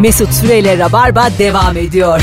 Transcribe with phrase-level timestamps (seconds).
[0.00, 2.20] Mesut Süreyle Rabarba devam ediyor.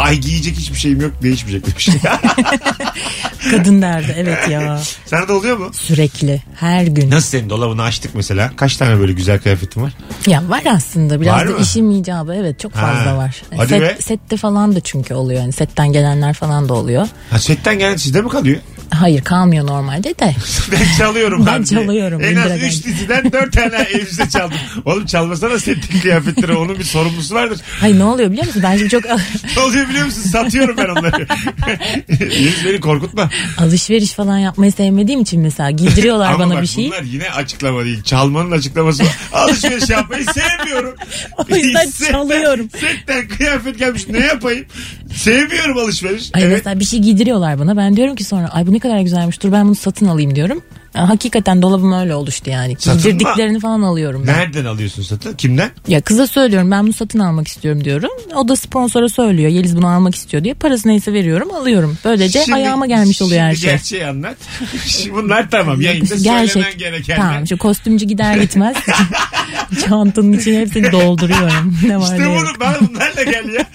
[0.00, 1.94] Ay giyecek hiçbir şeyim yok değişmeyecek bir şey.
[3.50, 4.80] Kadın derdi evet ya.
[5.06, 5.70] Sana da oluyor mu?
[5.72, 7.10] Sürekli her gün.
[7.10, 8.50] Nasıl senin dolabını açtık mesela?
[8.56, 9.92] Kaç tane böyle güzel kıyafetin var?
[10.26, 11.58] Ya var aslında biraz Var da mı?
[11.60, 13.42] işim icabı evet çok fazla var.
[13.56, 13.96] Hadi Set, be.
[14.00, 15.40] Sette falan da çünkü oluyor.
[15.40, 17.08] Yani setten gelenler falan da oluyor.
[17.30, 18.60] Ha setten gelen sizde mi kalıyor?
[18.90, 20.34] Hayır kalmıyor normalde de.
[20.72, 21.46] Ben çalıyorum.
[21.46, 22.84] Ben çalıyorum, En az Indira 3 Gandhi.
[22.84, 24.58] diziden 4 tane elbise çaldım.
[24.84, 26.52] Oğlum çalmasana setin kıyafetleri.
[26.52, 27.60] Onun bir sorumlusu vardır.
[27.80, 28.62] Hayır ne oluyor biliyor musun?
[28.64, 29.04] Ben şimdi çok
[29.56, 30.22] Ne oluyor biliyor musun?
[30.22, 31.26] Satıyorum ben onları.
[32.20, 33.30] Yeliz beni korkutma.
[33.58, 36.90] alışveriş falan yapmayı sevmediğim için mesela giydiriyorlar Ama bana bak bir şeyi.
[36.90, 38.02] bunlar yine açıklama değil.
[38.02, 39.02] Çalmanın açıklaması.
[39.32, 40.94] Alışveriş yapmayı sevmiyorum.
[41.38, 42.68] O yüzden Setten- çalıyorum.
[42.80, 44.64] Setten kıyafet gelmiş ne yapayım?
[45.14, 46.30] Sevmiyorum alışveriş.
[46.34, 46.52] Ay evet.
[46.56, 47.76] mesela bir şey giydiriyorlar bana.
[47.76, 50.62] Ben diyorum ki sonra ay bu ne kadar güzelmiş dur ben bunu satın alayım diyorum.
[50.94, 52.76] Hakikaten dolabım öyle oluştu yani.
[52.78, 53.02] Satın mı?
[53.02, 54.34] Giydirdiklerini falan alıyorum ben.
[54.38, 55.32] Nereden alıyorsun satın?
[55.34, 55.70] Kimden?
[55.88, 58.10] Ya kıza söylüyorum ben bunu satın almak istiyorum diyorum.
[58.34, 60.54] O da sponsora söylüyor Yeliz bunu almak istiyor diye.
[60.54, 61.98] Parası neyse veriyorum alıyorum.
[62.04, 63.70] Böylece Şimdi- ayağıma gelmiş oluyor her şey.
[63.70, 64.36] gerçeği anlat.
[64.86, 66.52] Şimdi Bunlar tamam yayında Gerçek.
[66.52, 67.16] söylemen gereken.
[67.16, 68.76] Tamam şu kostümcü gider gitmez.
[69.88, 71.76] Çantanın içine hepsini dolduruyorum.
[71.86, 72.42] Ne var İşte ne yok.
[72.42, 73.66] bunu ben bunlarla gel ya.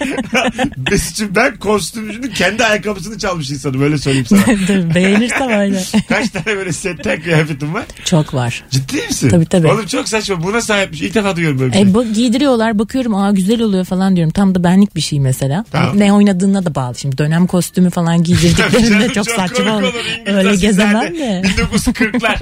[0.90, 4.94] Mesut'cum ben kostümcünün kendi ayakkabısını çalmış insanım öyle söyleyeyim sana.
[4.94, 5.82] Beğenirsem öyle.
[6.08, 6.72] Kaç tane böyle
[7.04, 7.84] setten kıyafetin var?
[8.04, 8.64] Çok var.
[8.70, 9.28] Ciddi misin?
[9.28, 9.68] Tabii, tabii.
[9.68, 10.42] Oğlum çok saçma.
[10.42, 11.02] Buna sahipmiş.
[11.02, 11.90] İlk defa duyuyorum böyle bir şey.
[11.90, 14.32] E, bu, giydiriyorlar bakıyorum aa güzel oluyor falan diyorum.
[14.32, 15.64] Tam da benlik bir şey mesela.
[15.72, 15.98] Tamam.
[15.98, 16.94] Ne oynadığına da bağlı.
[16.94, 19.94] Şimdi dönem kostümü falan giydirdiklerinde canım, çok, saçma olur.
[20.26, 21.42] Öyle gezemem de.
[21.76, 22.36] 1940'lar.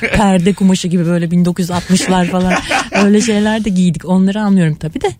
[0.16, 2.54] Perde kumaşı gibi böyle 1960'lar falan
[3.04, 4.04] öyle şeyler de giydik.
[4.04, 5.12] Onları almıyorum tabii de.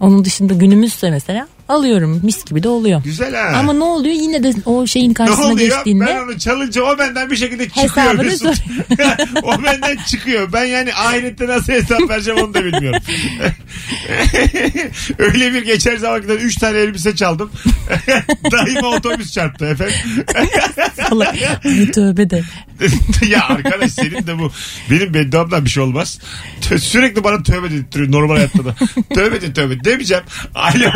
[0.00, 2.20] Onun dışında günümüzse mesela alıyorum.
[2.22, 3.02] Mis gibi de oluyor.
[3.04, 3.58] Güzel ha.
[3.58, 5.76] Ama ne oluyor yine de o şeyin ne karşısına oluyor?
[5.76, 7.88] geçtiğinde Ben onu çalınca o benden bir şekilde çıkıyor.
[7.88, 8.56] Hesabını Mesut.
[9.42, 10.52] o benden çıkıyor.
[10.52, 13.00] Ben yani ahirette nasıl hesap vereceğim onu da bilmiyorum.
[15.18, 17.50] Öyle bir geçer zamanında 3 tane elbise çaldım.
[18.52, 19.94] Daima otobüs çarptı efendim.
[20.34, 20.48] Ay
[21.90, 22.42] tövbe de.
[23.28, 24.52] ya arkadaş senin de bu
[24.90, 26.18] benim bedduamdan bir şey olmaz.
[26.78, 28.74] Sürekli bana tövbe dedirtiyor normal hayatta da.
[29.14, 30.24] tövbe de tövbe demeyeceğim.
[30.54, 30.90] Alo.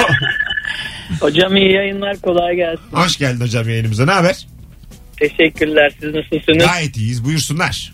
[1.21, 2.85] Hocam iyi yayınlar kolay gelsin.
[2.93, 4.05] Hoş geldin hocam yayınımıza.
[4.05, 4.47] Ne haber?
[5.17, 6.67] Teşekkürler siz nasılsınız?
[6.67, 7.25] Gayet iyiyiz.
[7.25, 7.93] Buyursunlar.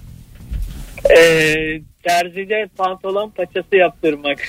[1.19, 1.55] Ee,
[2.03, 4.39] terzide pantolon paçası yaptırmak.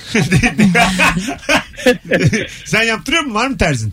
[2.64, 3.34] Sen yaptırıyor musun?
[3.34, 3.92] Var mı terzin?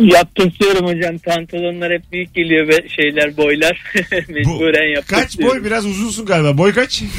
[0.00, 3.82] Yaptırtıyorum hocam pantolonlar hep büyük geliyor ve şeyler boylar
[4.28, 5.04] mecburen yaptırtıyorum.
[5.06, 5.64] kaç boy?
[5.64, 6.58] Biraz uzunsun galiba.
[6.58, 7.02] Boy kaç?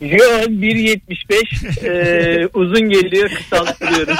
[0.00, 4.16] Yo 1.75 ee, uzun geliyor kısalttırıyorum.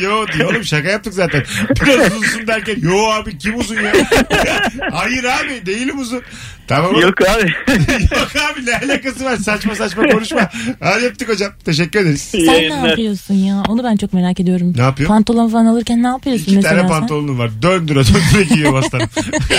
[0.02, 1.44] yo diyor oğlum şaka yaptık zaten.
[1.84, 3.92] Biraz uzunsun derken yo abi kim uzun ya?
[4.92, 6.22] Hayır abi değilim uzun.
[6.68, 7.00] Tamam mı?
[7.00, 7.52] Yok abi.
[8.14, 10.50] Yok abi ne alakası var saçma saçma konuşma.
[10.80, 11.52] Hadi yaptık hocam.
[11.64, 12.22] Teşekkür ederiz.
[12.22, 13.62] Sen ne yapıyorsun ya?
[13.68, 14.72] Onu ben çok merak ediyorum.
[14.76, 15.08] Ne yapıyor?
[15.08, 16.88] Pantolon falan alırken ne yapıyorsun İki mesela tane sen?
[16.88, 17.50] pantolonum var.
[17.62, 19.08] Döndüre döndüre giyiyorum aslanım.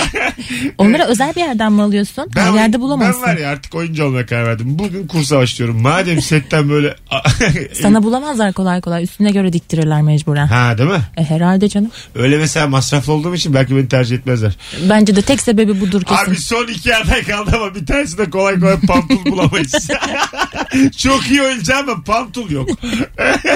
[0.78, 2.26] Onları özel bir yerden mi alıyorsun?
[2.34, 3.22] Her yerde bulamazsın.
[3.26, 4.66] Ben var ya artık oyuncu olmaya karar verdim.
[4.78, 5.82] Bugün kursa başlıyorum.
[5.82, 6.96] Madem setten böyle...
[7.82, 9.04] Sana bulamazlar kolay kolay.
[9.04, 10.46] Üstüne göre diktirirler mecburen.
[10.46, 11.00] Ha değil mi?
[11.16, 11.90] E, herhalde canım.
[12.14, 14.56] Öyle mesela masraflı olduğum için belki beni tercih etmezler.
[14.88, 16.30] Bence de tek sebebi budur kesin.
[16.30, 19.88] Abi son iki aday kaldı ama bir tanesi de kolay kolay pantul bulamayız.
[20.98, 22.68] Çok iyi oyuncu ama pantul yok.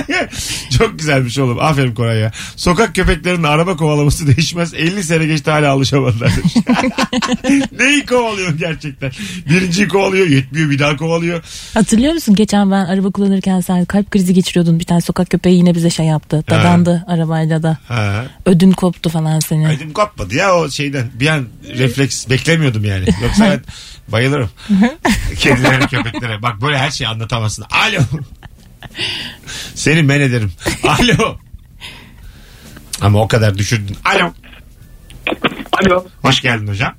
[0.78, 1.58] Çok güzelmiş oğlum.
[1.60, 2.32] Aferin Koray ya.
[2.56, 4.74] Sokak köpeklerinin araba kovalaması değişmez.
[4.74, 6.32] 50 sene geçti hala alışamadılar.
[7.78, 9.10] Neyi kovalıyor gerçekten?
[9.48, 11.42] Birinciyi kovalıyor, yetmiyor bir daha kovalıyor.
[11.74, 12.34] Hatırlıyor musun?
[12.34, 14.78] Geçen ben araba kullanırken sen kalp krizi geçiriyordun.
[14.80, 16.44] Bir tane sokak köpeği yine bize şey yaptı.
[16.50, 17.78] Dadandı arabayla da.
[17.88, 18.24] Ha.
[18.46, 19.64] Ödün koptu falan senin.
[19.64, 21.10] Ödüm kopmadı ya o şeyden.
[21.20, 21.46] Bir an
[21.78, 23.04] refleks beklemiyordum yani.
[23.32, 23.62] Yoksa ben
[24.08, 24.50] bayılırım.
[25.38, 26.42] Kedilere, köpeklere.
[26.42, 27.64] Bak böyle her şeyi anlatamazsın.
[27.70, 28.02] Alo.
[29.74, 30.52] Seni men ederim.
[30.84, 31.36] Alo.
[33.00, 33.96] Ama o kadar düşürdün.
[34.04, 34.32] Alo.
[35.72, 36.06] Alo.
[36.22, 36.94] Hoş geldin hocam.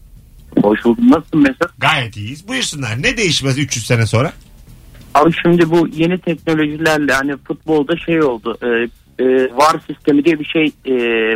[0.61, 1.11] Hoş buldum.
[1.11, 1.69] Nasılsın Mesut?
[1.77, 2.47] Gayet iyiyiz.
[2.47, 3.01] Buyursunlar.
[3.01, 4.33] Ne değişmez 300 sene sonra?
[5.13, 8.57] Abi şimdi bu yeni teknolojilerle hani futbolda şey oldu.
[8.61, 8.67] E,
[9.23, 9.25] e,
[9.55, 10.93] VAR sistemi diye bir şey e,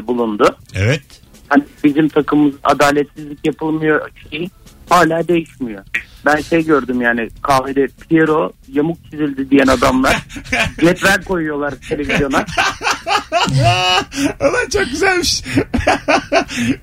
[0.08, 0.56] bulundu.
[0.76, 1.02] Evet.
[1.50, 4.50] Hani bizim takımımız adaletsizlik yapılmıyor şey
[4.90, 5.84] hala değişmiyor.
[6.26, 10.18] Ben şey gördüm yani kahvede Piero yamuk çizildi diyen adamlar
[10.82, 12.46] cetvel koyuyorlar televizyona.
[14.42, 15.44] Ulan çok güzelmiş.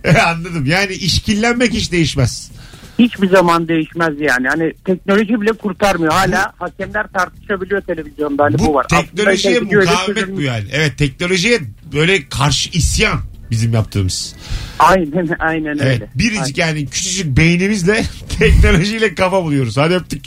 [0.05, 0.67] E, Anladım.
[0.67, 2.51] Yani işkillenmek hiç değişmez.
[2.99, 4.49] Hiçbir zaman değişmez yani.
[4.49, 6.13] Hani teknoloji bile kurtarmıyor.
[6.13, 8.45] Hala hakemler tartışabiliyor televizyonda.
[8.45, 8.87] Hani bu, Bu var.
[8.89, 10.65] teknolojiye Aslında öyle mukavemet bu yani.
[10.73, 11.61] Evet teknolojiye
[11.93, 14.35] böyle karşı isyan bizim yaptığımız.
[14.79, 15.83] Aynen aynen Evet.
[15.83, 16.09] öyle.
[16.15, 18.05] Biricik yani küçücük beynimizle
[18.39, 19.77] teknolojiyle kafa buluyoruz.
[19.77, 20.25] Hadi öptük.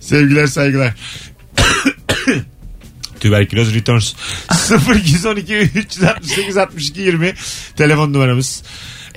[0.00, 0.94] Sevgiler saygılar.
[3.20, 4.14] Tüberküloz Returns
[4.94, 7.34] 0212 368 62 20
[7.76, 8.62] telefon numaramız.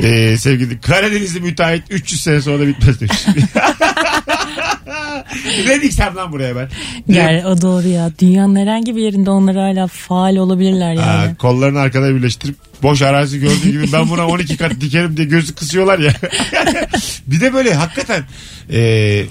[0.04, 3.25] Ee, sevgili Karadenizli müteahhit 300 sene sonra da bitmez demiş.
[5.68, 6.69] ne diksem lan buraya ben?
[7.07, 8.12] Yani o doğru ya.
[8.19, 11.31] Dünyanın herhangi bir yerinde onlar hala faal olabilirler yani.
[11.31, 15.56] Aa, kollarını arkada birleştirip boş arazi gördüğü gibi ben buna 12 kat dikerim diye gözü
[15.56, 16.13] kısıyorlar ya.
[17.28, 18.24] bir de böyle hakikaten
[18.69, 18.80] e,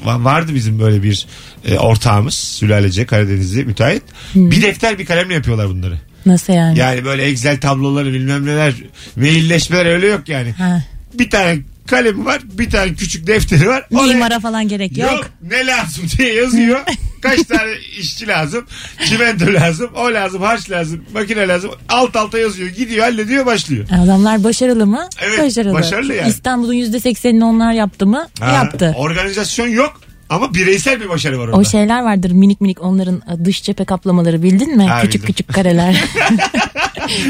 [0.06, 1.26] va- vardı bizim böyle bir
[1.68, 4.02] e, ortağımız sülalece Karadenizli müteahhit.
[4.34, 5.94] Bir defter bir kalemle yapıyorlar bunları.
[6.28, 6.78] Nasıl yani?
[6.78, 8.74] Yani böyle Excel tabloları bilmem neler
[9.16, 10.52] mailleşmeler öyle yok yani.
[10.52, 10.82] Ha.
[11.14, 13.86] Bir tane kalemi var bir tane küçük defteri var.
[13.94, 15.12] Oraya- Mimara falan gerek yok.
[15.12, 16.80] Yok ne lazım diye yazıyor.
[17.22, 18.66] Kaç tane işçi lazım?
[19.04, 19.90] Çimento lazım.
[19.96, 20.42] O lazım.
[20.42, 21.04] Harç lazım.
[21.14, 21.70] Makine lazım.
[21.88, 22.68] Alt alta yazıyor.
[22.68, 23.86] Gidiyor hallediyor başlıyor.
[24.04, 25.08] Adamlar başarılı mı?
[25.22, 25.72] Evet, başarılı.
[25.74, 26.28] başarılı yani.
[26.28, 28.28] İstanbul'un %80'ini onlar yaptı mı?
[28.40, 28.94] Ha, Yaptı.
[28.96, 31.56] Organizasyon yok ama bireysel bir başarı var orada.
[31.56, 34.86] O şeyler vardır minik minik onların dış cephe kaplamaları bildin mi?
[34.86, 35.26] Ha, küçük bildim.
[35.34, 36.04] küçük kareler.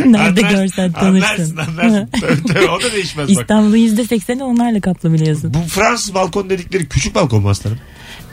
[0.07, 1.57] Nerede Anlarsın, görsen Anlarsın tanırsın.
[1.83, 2.09] anlarsın.
[2.21, 3.41] tabii, tabii, o da değişmez bak.
[3.41, 5.55] İstanbul'un %80'i onlarla kaplı biliyorsun.
[5.55, 7.79] Bu Fransız balkon dedikleri küçük balkon mu aslanım?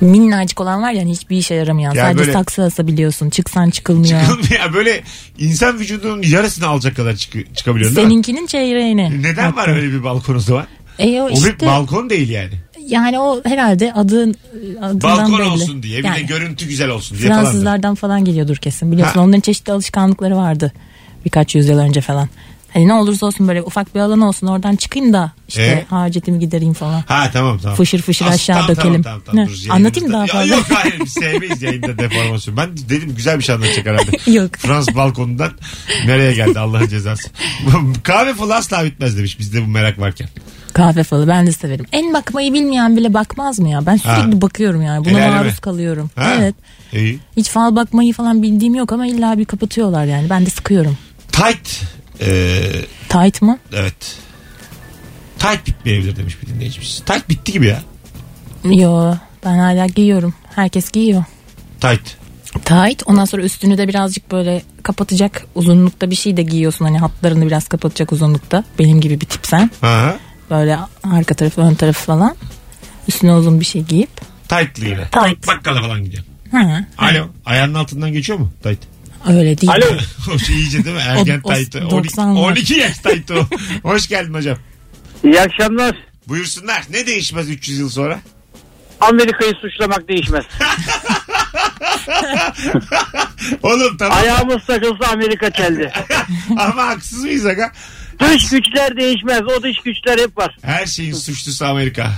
[0.02, 1.94] Minnacık olan var yani hiçbir işe yaramayan.
[1.94, 3.30] Ya Sadece böyle- saksı asabiliyorsun.
[3.30, 4.22] Çıksan çıkılmıyor.
[4.60, 5.04] ya böyle
[5.38, 7.96] insan vücudunun yarısını alacak kadar çık- çıkabiliyorsun?
[8.02, 9.22] Seninkinin çeyreğini.
[9.24, 10.66] Neden var öyle bir balkonunuz da var?
[11.00, 12.54] E o O işte bir balkon değil yani.
[12.88, 14.36] Yani o herhalde adın
[14.82, 15.48] adından Balkon belli.
[15.48, 17.42] olsun diye bir de Yani görüntü güzel olsun diye falan.
[17.44, 18.92] Fransızlardan falan geliyordur kesin.
[18.92, 19.26] Biliyorsun Ha.
[19.26, 20.72] onların çeşitli alışkanlıkları vardı.
[21.26, 22.30] Birkaç yüzyıl önce falan.
[22.76, 25.86] Hani ne olursa olsun böyle ufak bir alan olsun oradan çıkayım da işte E?
[25.90, 27.02] hacetimi gidereyim falan.
[27.08, 27.78] Ha tamam tamam.
[27.78, 29.04] Fışır fışır As- aşağı tamam, dökelim.
[29.04, 29.50] Tamam, tamam, Ne?
[29.50, 30.56] dur, Anlatayım daha Ya fazla.
[30.56, 32.58] yok hayır biz sevmeyiz yayında deformasyon.
[32.58, 34.32] Ben dedim güzel bir şey anlatacak herhalde.
[34.32, 34.52] Yok.
[34.58, 35.52] Fransız balkonundan
[36.06, 37.30] nereye geldi Allah'ın cezası.
[38.04, 40.28] Kahve falan asla bitmez demiş bizde bu merak varken.
[40.74, 41.86] Kahve falı ben de severim.
[41.92, 43.86] En bakmayı bilmeyen bile bakmaz mı ya?
[43.86, 44.42] Ben sürekli Ha.
[44.42, 45.06] bakıyorum yani.
[45.06, 45.36] Buna El aleme.
[45.38, 46.10] maruz kalıyorum.
[46.16, 46.34] Ha?
[46.40, 46.56] Evet.
[46.94, 47.20] İyi.
[47.38, 50.30] Hiç fal bakmayı falan bildiğim yok ama illa bir kapatıyorlar yani.
[50.30, 50.98] Ben de sıkıyorum.
[51.32, 51.82] Tight.
[52.22, 52.62] Ee,
[53.10, 53.60] Tight mı?
[53.74, 54.18] evet.
[55.40, 57.04] Tight bitmeyebilir demiş bir dinleyicimiz.
[57.06, 57.82] Tight bitti gibi ya.
[58.64, 59.16] Yo
[59.46, 60.34] ben hala giyiyorum.
[60.56, 61.24] Herkes giyiyor.
[61.82, 62.18] Tight.
[62.66, 63.04] Tight.
[63.06, 66.86] Ondan sonra üstünü de birazcık böyle kapatacak uzunlukta bir şey de giyiyorsun.
[66.86, 68.64] Hani hatlarını biraz kapatacak uzunlukta.
[68.80, 69.72] Benim gibi bir tipsen.
[69.82, 70.16] Ha.
[70.50, 72.36] Böyle arka tarafı ön tarafı falan.
[73.08, 74.10] Üstüne uzun bir şey giyip.
[74.50, 75.04] Tight'lı yine.
[75.12, 75.48] Tight.
[75.48, 76.30] Bakkala falan gidiyorum.
[76.52, 77.28] Ha, Alo.
[77.46, 78.52] Ayağının altından geçiyor mu?
[78.64, 78.80] Tight.
[79.26, 79.72] Öyle değil.
[79.72, 80.38] Alo.
[80.48, 81.02] şey iyice değil mi?
[81.02, 81.76] Ergen O- o tight.
[81.76, 82.40] 12, 90'lar.
[82.40, 83.48] 12 yaş tight o.
[83.84, 84.58] Hoş geldin hocam.
[85.24, 85.96] İyi akşamlar.
[86.28, 86.84] Buyursunlar.
[86.90, 88.20] Ne değişmez 300 yıl sonra?
[89.02, 90.46] Amerika'yı suçlamak değişmez.
[93.64, 94.18] Oğlum tamam.
[94.18, 95.92] Ayağımız takılsa Amerika keldi.
[96.58, 97.72] Ama haksız mıyız aga?
[98.20, 99.42] Dış güçler değişmez.
[99.42, 100.58] O dış güçler hep var.
[100.62, 102.12] Her şeyin suçlusu Amerika.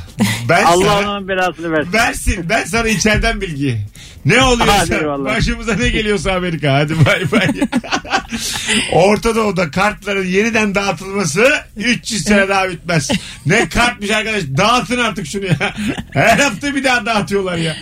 [0.50, 1.94] Ben Allah sana onun belasını versin.
[1.94, 2.46] versin.
[2.50, 3.82] Ben sana içeriden bilgi.
[4.26, 6.74] Ne Hadi oluyorsa başımıza ne geliyorsa Amerika.
[6.74, 7.48] Hadi bay bay.
[8.92, 13.12] Orta Doğu'da kartların yeniden dağıtılması 300 sene daha bitmez.
[13.46, 15.76] Ne kartmış arkadaş dağıtın artık şunu ya.
[16.14, 17.78] Her hafta bir daha dağıtıyorlar ya.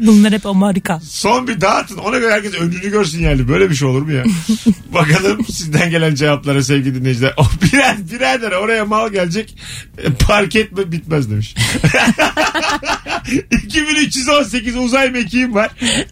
[0.00, 1.00] Bunlar hep Amerika.
[1.00, 1.96] Son bir dağıtın.
[1.96, 3.48] Ona göre herkes önünü görsün yani.
[3.48, 4.24] Böyle bir şey olur mu ya?
[4.94, 7.19] Bakalım sizden gelen cevaplara sevgili dinleyiciler.
[7.36, 9.56] O birer, birader oraya mal gelecek.
[9.98, 11.54] E, Park etme bitmez demiş.
[13.50, 15.70] 2318 uzay mekiğim var.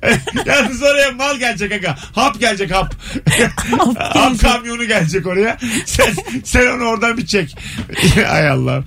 [0.46, 1.96] Yalnız oraya mal gelecek aga.
[2.14, 2.94] Hap gelecek hap.
[3.99, 5.59] hap kamyonu gelecek oraya.
[5.87, 7.56] Sen, sen onu oradan bir çek.
[8.30, 8.85] Ay Allah'ım.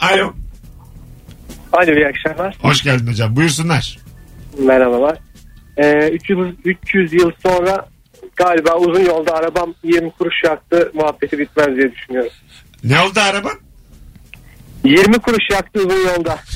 [0.00, 0.34] Alo.
[1.72, 2.56] Alo iyi akşamlar.
[2.62, 3.36] Hoş geldin hocam.
[3.36, 3.98] Buyursunlar.
[4.58, 5.18] Merhabalar.
[5.76, 7.88] Ee, 300, 300 yıl sonra
[8.44, 12.30] galiba uzun yolda arabam 20 kuruş yaktı muhabbeti bitmez diye düşünüyorum.
[12.84, 13.52] Ne oldu araban?
[14.84, 16.38] 20 kuruş yaktı uzun yolda.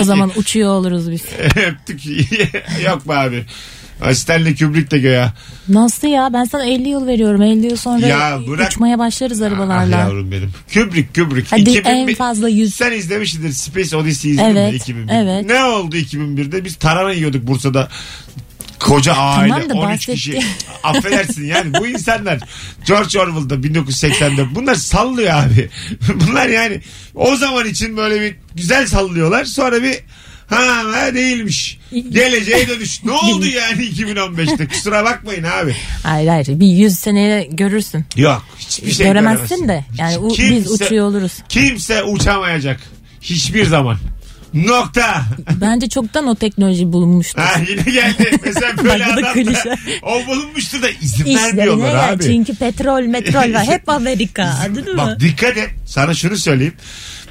[0.00, 1.24] O zaman uçuyor oluruz biz.
[1.66, 2.00] Öptük.
[2.86, 3.44] Yok be abi.
[4.12, 5.32] Stanley Kubrick de göya.
[5.68, 6.30] Nasıl ya?
[6.32, 7.42] Ben sana 50 yıl veriyorum.
[7.42, 9.96] 50 yıl sonra Ya bırak- uçmaya başlarız Ah arabalarla.
[9.98, 10.50] yavrum benim.
[10.74, 11.46] Kubrick Kubrick.
[11.50, 12.74] Hadi 2000 en fazla 100.
[12.74, 15.12] Sen izlemişsindir Space Odyssey izledin mi Evet, 2001?
[15.14, 15.46] evet.
[15.46, 16.64] Ne oldu 2001'de?
[16.64, 17.88] Biz tarhana yiyorduk Bursa'da.
[18.80, 20.12] Koca aile Tamam da 13 bahsetti.
[20.14, 20.38] kişi.
[20.82, 22.38] Affedersin yani bu insanlar
[22.86, 25.70] George Orwell'da 1980'de bunlar sallıyor abi.
[26.14, 26.80] bunlar yani
[27.14, 29.44] o zaman için böyle bir güzel sallıyorlar.
[29.44, 29.94] Sonra bir
[30.46, 31.78] ha, ha değilmiş.
[32.10, 33.04] Geleceğe dönüş.
[33.04, 34.68] Ne oldu yani 2015'te?
[34.68, 35.76] Kusura bakmayın abi.
[36.02, 36.46] Hayır hayır.
[36.48, 38.04] Bir 100 seneye görürsün.
[38.16, 39.84] Yok hiçbir şey Göremezsin de.
[39.98, 41.32] Yani u- biz uçuyor oluruz.
[41.48, 42.80] Kimse uçamayacak.
[43.20, 43.96] Hiçbir zaman.
[44.54, 45.24] Nokta.
[45.60, 47.42] Bence çoktan o teknoloji bulunmuştur.
[47.42, 48.30] Ha, yine geldi.
[48.44, 49.76] Mesela böyle Bak bu da adam klişe.
[50.02, 52.22] o bulunmuştur da izin vermiyorlar abi.
[52.24, 53.64] Çünkü petrol metrol var.
[53.66, 54.44] Hep Amerika.
[54.70, 54.96] Mı?
[54.96, 55.70] Bak dikkat et.
[55.86, 56.74] Sana şunu söyleyeyim.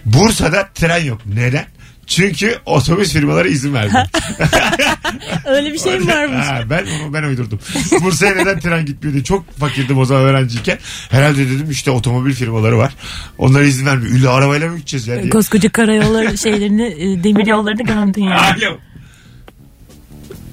[0.06, 1.22] Bursa'da tren yok.
[1.26, 1.66] Neden?
[2.08, 4.06] Çünkü otobüs firmaları izin vermiyor.
[5.46, 6.46] Öyle bir şey mi varmış?
[6.48, 7.60] Ha, ben onu ben uydurdum.
[8.04, 10.78] Bursa'ya neden tren gitmiyor diye çok fakirdim o zaman öğrenciyken.
[11.10, 12.94] Herhalde dedim işte otomobil firmaları var.
[13.38, 14.16] Onlar izin vermiyor.
[14.16, 15.30] Ünlü arabayla mı gideceğiz ya diye.
[15.30, 18.40] Koskoca karayolları şeylerini, e, demir yollarını gömdün yani.
[18.66, 18.78] Alo.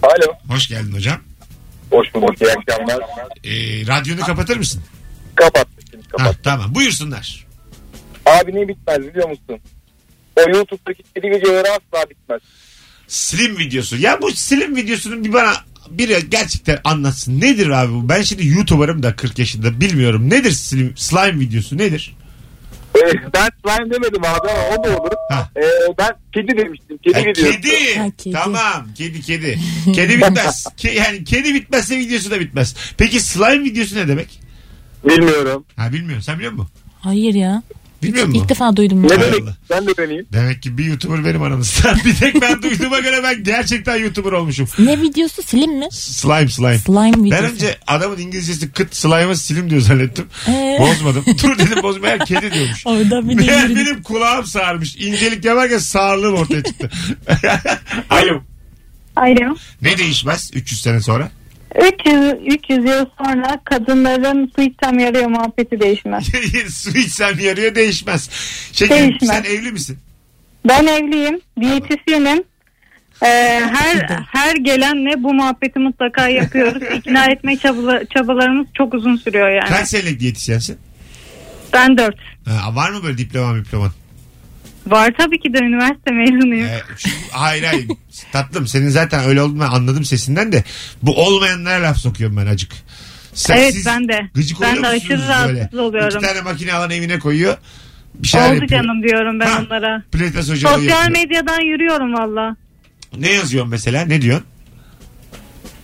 [0.02, 0.32] Alo.
[0.54, 1.18] Hoş geldin hocam.
[1.90, 2.34] Hoş bulduk.
[2.42, 2.98] İyi akşamlar.
[3.44, 4.82] Ee, radyonu kapatır mısın?
[5.34, 6.36] Kapattım şimdi Ha, kapat.
[6.44, 7.46] tamam buyursunlar.
[8.26, 9.58] Abi ne bitmez biliyor musun?
[10.46, 12.40] O YouTube'daki kedi videoları asla bitmez.
[13.08, 13.96] Slim videosu.
[13.96, 15.52] Ya bu slim videosunun bir bana
[15.90, 17.40] biri gerçekten anlatsın.
[17.40, 18.08] Nedir abi bu?
[18.08, 20.30] Ben şimdi YouTuber'ım da 40 yaşında bilmiyorum.
[20.30, 22.16] Nedir slim, slime videosu nedir?
[22.96, 23.00] Ee,
[23.34, 25.10] ben slime demedim abi ama o da olur.
[25.30, 25.50] Ha.
[25.56, 25.62] Ee,
[25.98, 26.98] ben kedi demiştim.
[26.98, 27.50] Kedi Ha, videosu.
[27.52, 27.98] kedi.
[27.98, 28.34] Ha, kedi.
[28.34, 28.86] Tamam.
[28.94, 29.58] Kedi kedi.
[29.94, 30.66] Kedi bitmez.
[30.78, 32.74] Ke- yani kedi bitmezse videosu da bitmez.
[32.98, 34.40] Peki slime videosu ne demek?
[35.04, 35.64] Bilmiyorum.
[35.76, 36.22] Ha bilmiyorum.
[36.22, 36.68] Sen biliyor musun?
[37.00, 37.62] Hayır ya.
[38.02, 38.40] Bilmiyor musun?
[38.40, 39.02] İlk defa duydum.
[39.02, 39.42] Ne demek?
[39.70, 40.26] Ben de deneyeyim.
[40.32, 41.96] Demek ki bir YouTuber benim aramızda.
[42.04, 44.68] bir tek ben duyduğuma göre ben gerçekten YouTuber olmuşum.
[44.78, 45.42] Ne videosu?
[45.42, 45.86] Slim mi?
[45.90, 46.78] Slime slime.
[46.78, 47.44] Slime videosu.
[47.44, 50.26] Ben önce adamın İngilizcesi kıt slime'ı silim diyor zannettim.
[50.48, 50.76] Ee?
[50.80, 51.24] Bozmadım.
[51.42, 52.02] Dur dedim bozma.
[52.02, 52.86] Meğer kedi diyormuş.
[52.86, 53.76] Oradan bir de Meğer yürüdüm.
[53.86, 54.96] benim kulağım sağırmış.
[54.96, 56.90] İncelik yaparken sağırlığım ortaya çıktı.
[58.10, 58.42] Alo.
[59.16, 59.56] Alo.
[59.82, 61.30] Ne değişmez 300 sene sonra?
[61.74, 66.26] 300, 300 yıl sonra kadınların su içsem yarıyor muhabbeti değişmez.
[66.68, 68.30] Su içsem yarıyor değişmez.
[68.72, 69.30] Şeker Değişmez.
[69.30, 69.98] sen evli misin?
[70.68, 72.42] Ben evliyim, diyetisyenim.
[73.22, 73.96] Ee, her
[74.32, 76.82] her gelenle bu muhabbeti mutlaka yapıyoruz.
[76.98, 79.68] İkna etme çabala- çabalarımız çok uzun sürüyor yani.
[79.68, 80.78] Kaç senelik diyetisyensin?
[81.72, 82.16] Ben 4.
[82.48, 83.90] Ha, var mı böyle diploma diploman?
[84.86, 86.66] Var tabii ki de üniversite mezunuyum.
[86.68, 87.86] Ee, şu- hayır hayır
[88.32, 90.64] tatlım senin zaten öyle olduğunu anladım sesinden de
[91.02, 92.72] bu olmayanlara laf sokuyorum ben acık.
[93.34, 94.20] Sen, Evet, siz ben de.
[94.34, 95.82] Gıcık Ben oluyor de musunuz aşırı rahatsız böyle?
[95.82, 96.18] oluyorum.
[96.18, 97.56] İki tane makine alan evine koyuyor.
[98.14, 98.82] Bir şeyler Oldu yapıyor.
[98.82, 100.02] canım diyorum ben Ha, onlara.
[100.12, 101.22] Pilates hocalığı Sosyal yapıyor.
[101.22, 102.56] medyadan yürüyorum valla.
[103.18, 104.04] Ne yazıyorsun mesela?
[104.04, 104.46] Ne diyorsun?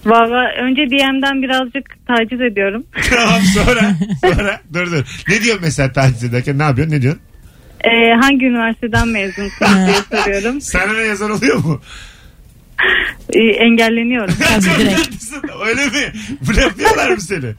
[0.06, 2.86] Valla önce DM'den birazcık taciz ediyorum.
[3.10, 3.96] tamam sonra.
[4.20, 5.04] Sonra dur dur.
[5.28, 6.58] Ne diyorsun mesela taciz ederken?
[6.58, 6.94] Ne yapıyorsun?
[6.94, 7.22] Ne diyorsun?
[7.86, 10.60] Ee, hangi üniversiteden mezunsun diye soruyorum.
[10.60, 11.80] Sana ne yazan oluyor mu?
[13.32, 14.34] Ee, engelleniyorum.
[14.48, 15.24] Tabii direkt.
[15.66, 16.12] Öyle mi?
[16.40, 17.54] Bu yapıyorlar mı seni?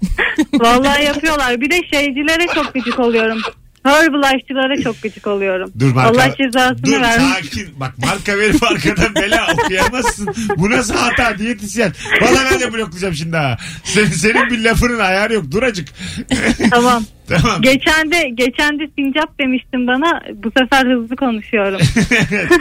[0.54, 1.62] Vallahi yapıyorlar.
[1.62, 3.42] Bir de şeycilere çok gıcık oluyorum.
[3.84, 5.72] Herbalife'çılara çok gıcık oluyorum.
[5.80, 6.10] Dur marka.
[6.12, 7.26] Allah cezasını Dur vermiş.
[7.36, 7.80] sakin.
[7.80, 10.28] Bak marka verip arkadan bela okuyamazsın.
[10.58, 11.94] Bu nasıl hata diyetisyen?
[12.22, 13.58] Valla ben de bloklayacağım şimdi ha.
[13.84, 15.52] Senin, senin bir lafının ayarı yok.
[15.52, 15.88] Dur acık.
[16.72, 17.04] Tamam.
[17.30, 17.62] tamam.
[17.62, 20.22] Geçen de geçen de sincap demiştin bana.
[20.34, 21.82] Bu sefer hızlı konuşuyorum.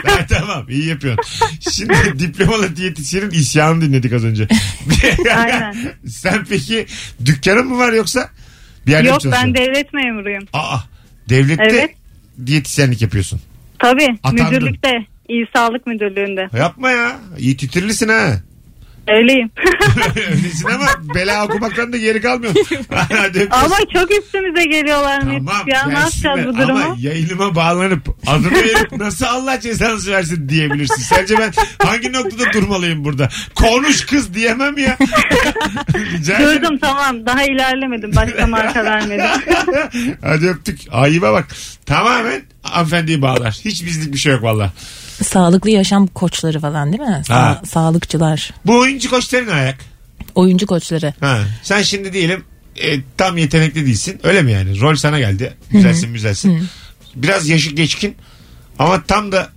[0.07, 1.47] Ha, tamam iyi yapıyorsun.
[1.71, 4.47] Şimdi diplomalı diyetisyenin isyanını dinledik az önce.
[5.37, 5.75] Aynen.
[6.07, 6.85] Sen peki
[7.25, 8.29] dükkanın mı var yoksa?
[8.87, 10.43] Bir yerde Yok ben devlet memuruyum.
[10.53, 10.77] Aa,
[11.29, 11.95] devlette Evet.
[12.45, 13.39] diyetisyenlik yapıyorsun.
[13.79, 14.45] Tabii Atandın.
[14.45, 14.91] müdürlükte.
[15.29, 16.57] İl Sağlık Müdürlüğü'nde.
[16.57, 17.17] Yapma ya.
[17.37, 18.41] İyi titirlisin ha.
[19.07, 19.49] Öyleyim.
[20.31, 22.53] Öylesin ama bela okumaktan da geri kalmıyor.
[23.51, 25.87] Ama çok üstümüze geliyorlar Mesut ya.
[25.87, 26.79] Ne yapacağız bu durumu?
[26.83, 31.01] Ama yayınıma bağlanıp adını verip nasıl Allah cezanızı versin diyebilirsin.
[31.03, 31.51] Sence ben
[31.87, 33.29] hangi noktada durmalıyım burada?
[33.55, 34.97] Konuş kız diyemem ya.
[36.39, 37.25] Durdum tamam.
[37.25, 38.11] Daha ilerlemedim.
[38.15, 39.25] Başka marka vermedim.
[40.21, 40.79] Hadi öptük.
[40.91, 41.47] Ayıba bak.
[41.85, 43.59] Tamamen hanımefendiyi bağlar.
[43.65, 44.73] Hiç bizlik bir şey yok valla.
[45.23, 47.21] Sağlıklı yaşam koçları falan değil mi?
[47.27, 47.61] Sa- Ha.
[47.65, 48.53] sağlıkçılar.
[48.65, 49.77] Bu oyuncu koçların ayak.
[50.35, 51.13] Oyuncu koçları.
[51.19, 51.39] Ha.
[51.63, 52.43] Sen şimdi diyelim
[52.75, 54.19] e, tam yetenekli değilsin.
[54.23, 54.81] Öyle mi yani?
[54.81, 55.53] Rol sana geldi.
[55.71, 56.67] Güzelsin güzelsin.
[57.15, 58.15] Biraz yaşı geçkin
[58.79, 59.49] ama tam da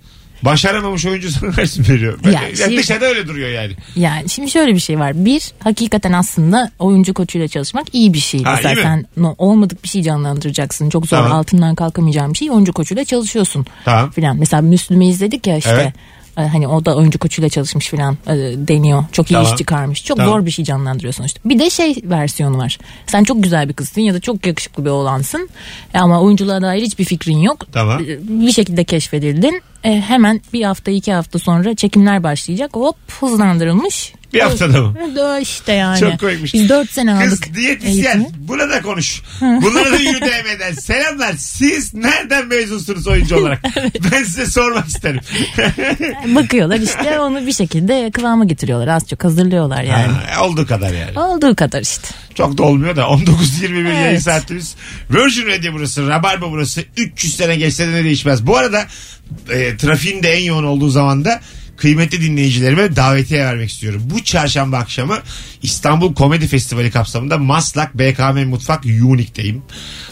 [0.45, 2.19] başaramamış oyuncu sana resim veriyor.
[2.25, 3.73] Ben- Ya, yani şey- dışarıda öyle duruyor yani.
[3.95, 5.25] Yani şimdi şöyle bir şey var.
[5.25, 8.43] Bir, hakikaten aslında oyuncu koçuyla çalışmak iyi bir şey.
[8.43, 8.81] Ha, Mesela iyi mi?
[8.81, 10.89] sen no- olmadık bir şey canlandıracaksın.
[10.89, 11.31] Çok zor Tamam.
[11.31, 12.51] altından kalkamayacağın bir şey.
[12.51, 13.65] Oyuncu koçuyla çalışıyorsun.
[13.85, 14.11] Tamam.
[14.11, 14.37] Filan.
[14.37, 15.71] Mesela Müslüm'ü izledik ya işte.
[15.71, 15.93] Evet.
[16.37, 19.03] E, Hani o da oyuncu koçuyla çalışmış filan e, deniyor.
[19.11, 19.51] Çok iyi Tamam.
[19.51, 20.05] iş çıkarmış.
[20.05, 20.33] Çok Tamam.
[20.33, 21.39] zor bir şey canlandırıyor sonuçta.
[21.45, 22.77] Bir de şey versiyonu var.
[23.07, 25.49] Sen çok güzel bir kızsın ya da çok yakışıklı bir oğlansın.
[25.93, 27.67] E, Ama oyunculuğa dair hiçbir fikrin yok.
[27.71, 27.99] Tamam.
[28.21, 29.61] Bir şekilde keşfedildin.
[29.83, 32.75] E, hemen bir hafta iki hafta sonra çekimler başlayacak.
[32.75, 34.13] Hop hızlandırılmış.
[34.33, 34.97] Bir haftada mı?
[35.01, 35.99] Evet, işte yani.
[35.99, 36.53] Çok koymuş.
[36.53, 37.29] Biz dört sene aldık.
[37.43, 38.17] Kız diyetisyen.
[38.19, 38.47] eğitimi.
[38.47, 39.21] Buna da konuş.
[39.41, 40.73] Bunlara da yürü DM'den.
[40.73, 41.33] Selamlar.
[41.37, 43.59] Siz nereden mezunsunuz oyuncu olarak?
[44.11, 45.21] Ben size sormak isterim.
[46.35, 48.87] Bakıyorlar işte onu bir şekilde kıvama getiriyorlar.
[48.87, 50.07] Az çok hazırlıyorlar yani.
[50.07, 51.19] Ha, olduğu kadar yani.
[51.19, 52.07] Olduğu kadar işte.
[52.35, 54.21] Çok da olmuyor da 19-21 yayın Evet.
[54.23, 54.75] saatimiz.
[55.09, 56.07] Virgin Radio burası.
[56.09, 56.83] Rabarba burası.
[56.97, 58.47] 300 sene geçse de ne değişmez.
[58.47, 58.85] Bu arada
[59.49, 61.41] e, trafiğin de en yoğun olduğu zaman da
[61.81, 64.01] kıymetli dinleyicilerime davetiye vermek istiyorum.
[64.05, 65.17] Bu çarşamba akşamı
[65.61, 69.61] İstanbul Komedi Festivali kapsamında Maslak BKM Mutfak Unique'deyim.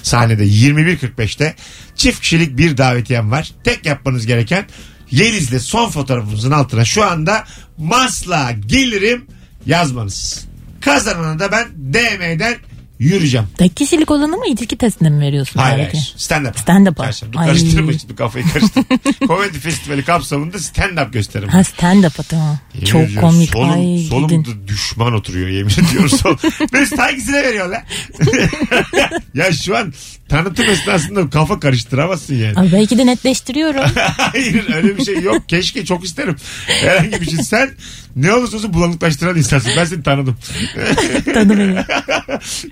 [0.04, 1.56] Sahnede 21.45'te
[1.96, 3.52] çift kişilik bir davetiyem var.
[3.64, 4.66] Tek yapmanız gereken
[5.12, 7.44] Yeliz'le son fotoğrafımızın altına şu anda
[7.78, 9.26] Masla gelirim
[9.66, 10.46] yazmanız.
[10.82, 12.56] Kazanana da ben DM'den
[13.00, 13.48] yürüyeceğim.
[13.58, 15.60] Tek kişilik olanı mı ilişki testine mi veriyorsun?
[15.60, 15.92] Hayır daveti?
[15.98, 16.14] hayır.
[16.18, 16.56] Stand up.
[16.56, 17.04] Stand-up'a.
[17.04, 17.48] Karşı- Dur, Ay.
[17.48, 18.86] Karıştırma şimdi kafayı karıştırma.
[19.28, 21.50] Komedi festivali kapsamında stand up gösterim.
[21.50, 22.58] Ha stand up'a tamam.
[22.74, 23.50] Yemin Çok ediyorum, komik.
[23.52, 24.10] Solum, Ay gidin.
[24.10, 26.10] solumda düşman oturuyor yemin ediyorum.
[26.20, 26.38] Sol.
[26.74, 27.82] Mesut hangisine veriyor lan?
[29.34, 29.94] ya şu an
[30.30, 32.60] tanıtım esnasında kafa karıştıramazsın yani.
[32.60, 33.84] Abi belki de netleştiriyorum.
[34.18, 35.50] Hayır öyle bir şey yok.
[35.50, 36.36] Keşke çok isterim.
[36.68, 37.44] Herhangi bir şey.
[37.44, 37.70] Sen
[38.16, 39.72] ne olursa olsun bulanıklaştıran insansın.
[39.78, 40.38] Ben seni tanıdım.
[41.34, 41.86] Tanı beni.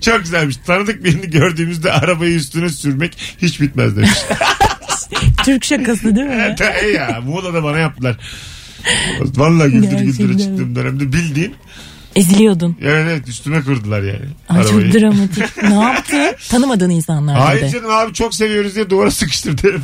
[0.00, 0.56] çok güzelmiş.
[0.56, 4.18] Tanıdık birini gördüğümüzde arabayı üstüne sürmek hiç bitmez demiş.
[5.44, 6.56] Türk şakası değil mi?
[6.82, 8.16] Ey ya Muğla'da bana yaptılar.
[9.20, 10.38] Vallahi güldür Gerçekten.
[10.38, 11.54] çıktığım dönemde bildiğin
[12.16, 12.76] Eziliyordun.
[12.82, 14.26] evet evet üstüme kırdılar yani.
[14.48, 14.92] Ay arabayı.
[14.92, 15.62] çok dramatik.
[15.62, 16.36] ne yaptı?
[16.50, 17.70] Tanımadığın insanlar Hayır dedi.
[17.70, 19.80] canım abi çok seviyoruz diye duvara sıkıştırdı.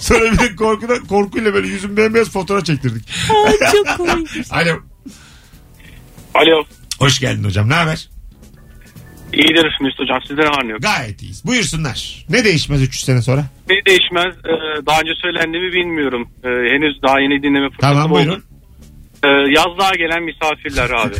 [0.00, 3.08] Sonra bir de korkudan, korkuyla böyle yüzüm bembeyaz fotoğraf çektirdik.
[3.46, 4.28] Ay çok komik.
[4.50, 4.80] Alo.
[6.34, 6.64] Alo.
[6.98, 8.08] Hoş geldin hocam ne haber?
[9.32, 10.20] İyidir Mesut Hocam.
[10.38, 10.82] Var mı yok?
[10.82, 11.44] Gayet iyiyiz.
[11.44, 12.26] Buyursunlar.
[12.30, 13.44] Ne değişmez 300 sene sonra?
[13.70, 14.34] Ne değişmez.
[14.44, 16.28] Ee, daha önce söylendi mi bilmiyorum.
[16.44, 18.42] Ee, henüz daha yeni dinleme fırsatım Tamam oldu.
[19.24, 21.14] Ee, yazlığa gelen misafirler abi.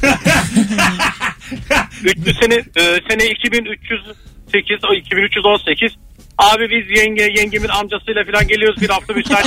[2.04, 5.92] 300 sene, e, sene 2308, o 2318.
[6.38, 9.46] Abi biz yenge, yengemin amcasıyla falan geliyoruz bir hafta müsait.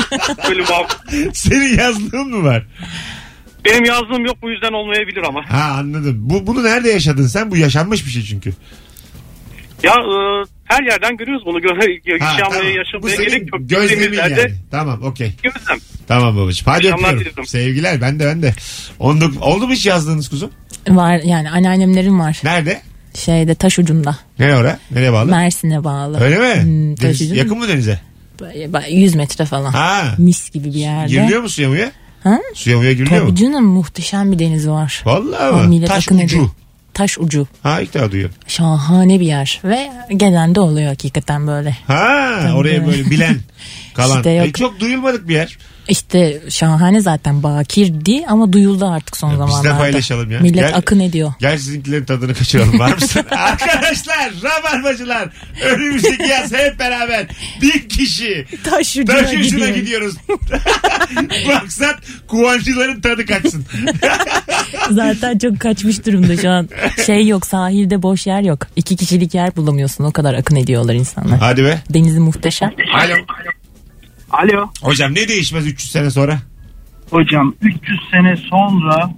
[0.50, 0.98] Böyle muhabbet.
[1.38, 2.64] Senin yazlığın mı var?
[3.66, 5.50] Benim yazdığım yok bu yüzden olmayabilir ama.
[5.50, 6.18] Ha anladım.
[6.20, 7.52] Bu, bunu nerede yaşadın sen?
[7.52, 8.54] Bu yaşanmış bir şey çünkü.
[9.84, 10.16] Ya e,
[10.72, 11.58] her yerden görüyoruz bunu.
[11.60, 11.80] Gö-
[12.20, 12.64] Ha, yaşamaya, tamam.
[13.02, 13.62] Bu yaşamaya gerek yok.
[13.70, 14.38] gözlemin yani.
[14.72, 15.32] Tamam okey.
[15.44, 15.78] Gözlem.
[16.08, 16.66] Tamam babacığım.
[16.68, 17.20] Hadi öpüyorum.
[17.20, 17.46] diliyorum.
[17.46, 18.54] Sevgiler ben de ben de.
[19.00, 20.52] 19, oldu mu hiç yazdığınız kuzum?
[20.90, 22.40] Var yani anneannemlerin var.
[22.44, 22.82] Nerede?
[23.16, 24.18] Şeyde taş ucunda.
[24.40, 24.80] Nereye ora?
[24.92, 25.32] Nereye bağlı?
[25.32, 26.20] Mersin'e bağlı.
[26.20, 26.62] Öyle mi?
[26.64, 28.00] Hmm, Deniz- yakın mı denize?
[28.40, 29.72] Böyle- böyle 100 metre falan.
[29.72, 30.16] Ha.
[30.18, 31.10] Mis gibi bir yerde.
[31.12, 31.92] Giriliyor mu suya muya?
[32.24, 32.38] Ha?
[32.56, 33.36] Suya muya giriliyor Tabii mu?
[33.38, 35.02] canım muhteşem bir deniz var.
[35.06, 36.20] Vallahi millet Taş ucu.
[36.20, 36.50] ediyor.
[36.94, 37.48] Taş ucu.
[37.64, 38.36] Ha ilk defa duyuyorum.
[38.48, 39.62] Şahane bir yer.
[39.64, 41.78] Ve gelen de oluyor hakikaten böyle.
[41.88, 42.54] Ha Tabii.
[42.54, 43.36] oraya böyle bilen
[43.94, 44.18] kalan.
[44.18, 44.48] İşte yok.
[44.48, 45.58] E, çok duyulmadık bir yer.
[45.88, 49.78] İşte şahane zaten bakirdi ama duyuldu artık son Ya biz de zamanlarda.
[49.78, 50.40] paylaşalım ya.
[50.40, 51.34] Millet Gel- akın ediyor.
[51.40, 53.26] Gel sizinkilerin tadını kaçıralım var mısın?
[53.32, 55.30] Arkadaşlar rabarbacılar
[55.66, 57.26] önümüzdeki yaz hep beraber
[57.62, 59.76] bin kişi Taş ucuna, taş ucuna gidiyor.
[59.76, 60.16] gidiyoruz.
[61.48, 63.66] Maksat kuvancıların tadı kaçsın.
[64.92, 66.70] Zaten çok kaçmış durumda şu an.
[67.06, 68.60] Şey yok sahilde boş yer yok.
[68.76, 70.04] İki kişilik yer bulamıyorsun.
[70.04, 71.40] O kadar akın ediyorlar insanlar.
[71.40, 71.80] Hadi be.
[71.90, 72.70] Denizi muhteşem.
[72.96, 73.14] Alo.
[73.14, 73.52] Alo.
[74.82, 76.40] Hocam ne değişmez 300 sene sonra?
[77.10, 79.12] Hocam 300 sene sonra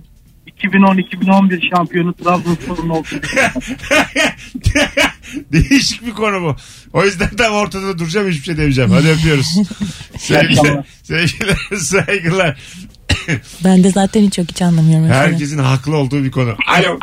[0.48, 3.08] 2010-2011 şampiyonu Trabzonspor'un olduğu
[5.52, 6.56] Değişik bir konu bu.
[6.94, 8.92] O yüzden tam ortada duracağım hiçbir şey demeyeceğim.
[8.92, 9.48] Hadi öpüyoruz.
[10.18, 12.60] sevgiler, sevgiler, saygılar.
[13.64, 15.06] Ben de zaten hiç çok hiç anlamıyorum.
[15.08, 15.24] mesela.
[15.24, 16.56] Herkesin haklı olduğu bir konu.
[16.68, 17.00] Alo.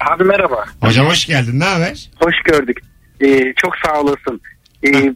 [0.00, 0.64] Abi merhaba.
[0.80, 1.60] Hocam hoş geldin.
[1.60, 2.10] Ne haber?
[2.20, 2.78] Hoş gördük.
[3.20, 4.40] Ee, çok sağ olasın.
[4.86, 5.14] Ee,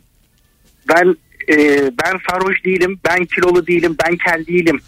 [0.88, 1.16] ben
[1.48, 1.56] e,
[2.04, 4.80] ben sarhoş değilim, ben kilolu değilim, ben kel değilim.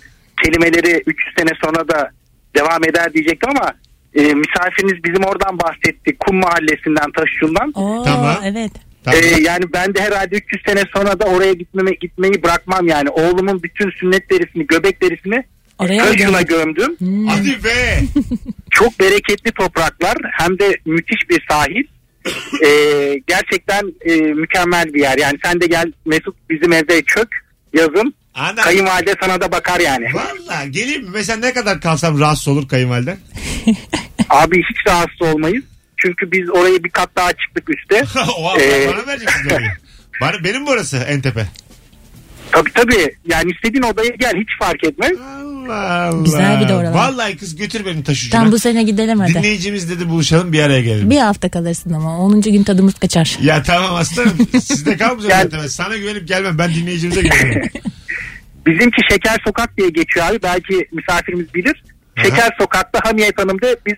[0.44, 2.10] Kelimeleri 300 sene sonra da
[2.56, 3.72] devam eder diyecektim ama
[4.14, 6.16] e, misafiriniz bizim oradan bahsetti.
[6.18, 7.72] Kum mahallesinden, Taşçı'ndan.
[7.74, 8.36] Oo, Tamam.
[8.44, 8.72] Evet.
[9.04, 9.20] Tamam.
[9.22, 13.10] Ee, yani ben de herhalde 300 sene sonra da oraya gitmeme, gitmeyi bırakmam yani.
[13.10, 15.44] Oğlumun bütün sünnet derisini, göbek derisini
[16.44, 16.76] gömdük.
[16.76, 16.96] gömdüm.
[16.98, 17.26] Hmm.
[17.26, 18.00] Hadi be.
[18.70, 21.84] Çok bereketli topraklar hem de müthiş bir sahil.
[22.66, 25.18] Ee, gerçekten e, mükemmel bir yer.
[25.18, 27.28] Yani sen de gel Mesut bizim evde çök
[27.74, 28.14] yazın.
[28.34, 28.54] Ana.
[28.62, 30.06] Kayınvalide sana da bakar yani.
[30.14, 31.10] Valla geleyim mi?
[31.12, 33.18] Mesela ne kadar kalsam rahatsız olur kayınvaliden?
[34.30, 35.64] Abi hiç rahatsız olmayız.
[35.96, 38.04] Çünkü biz orayı bir kat daha çıktık üste.
[38.38, 39.70] Oha, Ee, bana vereceksiniz orayı.
[40.20, 41.46] Bana, benim burası en tepe.
[42.52, 43.14] Tabii tabii.
[43.26, 45.12] Yani istediğin odaya gel hiç fark etmez.
[45.70, 46.22] Allah Allah.
[46.24, 46.94] Güzel bir de oralar.
[46.94, 48.40] Vallahi kız götür beni taş ucuna.
[48.42, 49.34] Tam bu sene gidelim hadi.
[49.34, 51.10] Dinleyicimiz dedi buluşalım bir araya gelelim.
[51.10, 52.40] Bir hafta kalırsın ama 10.
[52.40, 53.38] gün tadımız kaçar.
[53.42, 54.48] Ya tamam aslanım.
[54.62, 55.42] Sizde kalmayacak Gel.
[55.50, 55.66] zaten.
[55.66, 56.58] Sana güvenip gelmem.
[56.58, 57.68] Ben dinleyicimize güveniyorum.
[58.66, 60.42] Bizimki Şeker Sokak diye geçiyor abi.
[60.42, 61.82] Belki misafirimiz bilir.
[62.22, 63.94] Şeker Sokak'ta Hamiyet Hanım'da biz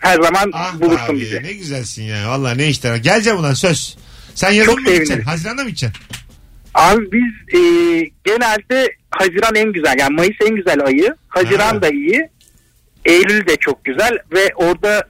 [0.00, 1.42] her zaman ah bulursun abi, bizi.
[1.42, 2.28] Ne güzelsin ya.
[2.28, 2.96] Vallahi ne işler.
[2.96, 3.96] Geleceğim ulan söz.
[4.34, 5.04] Sen yazın Çok mı gideceksin?
[5.06, 5.28] sevinirim.
[5.28, 6.02] Haziran'da mı gideceksin?
[6.76, 7.60] Abi biz e,
[8.24, 11.14] genelde Haziran en güzel yani Mayıs en güzel ayı.
[11.28, 11.82] Haziran Ha.
[11.82, 12.28] da iyi.
[13.04, 15.08] Eylül de çok güzel ve orada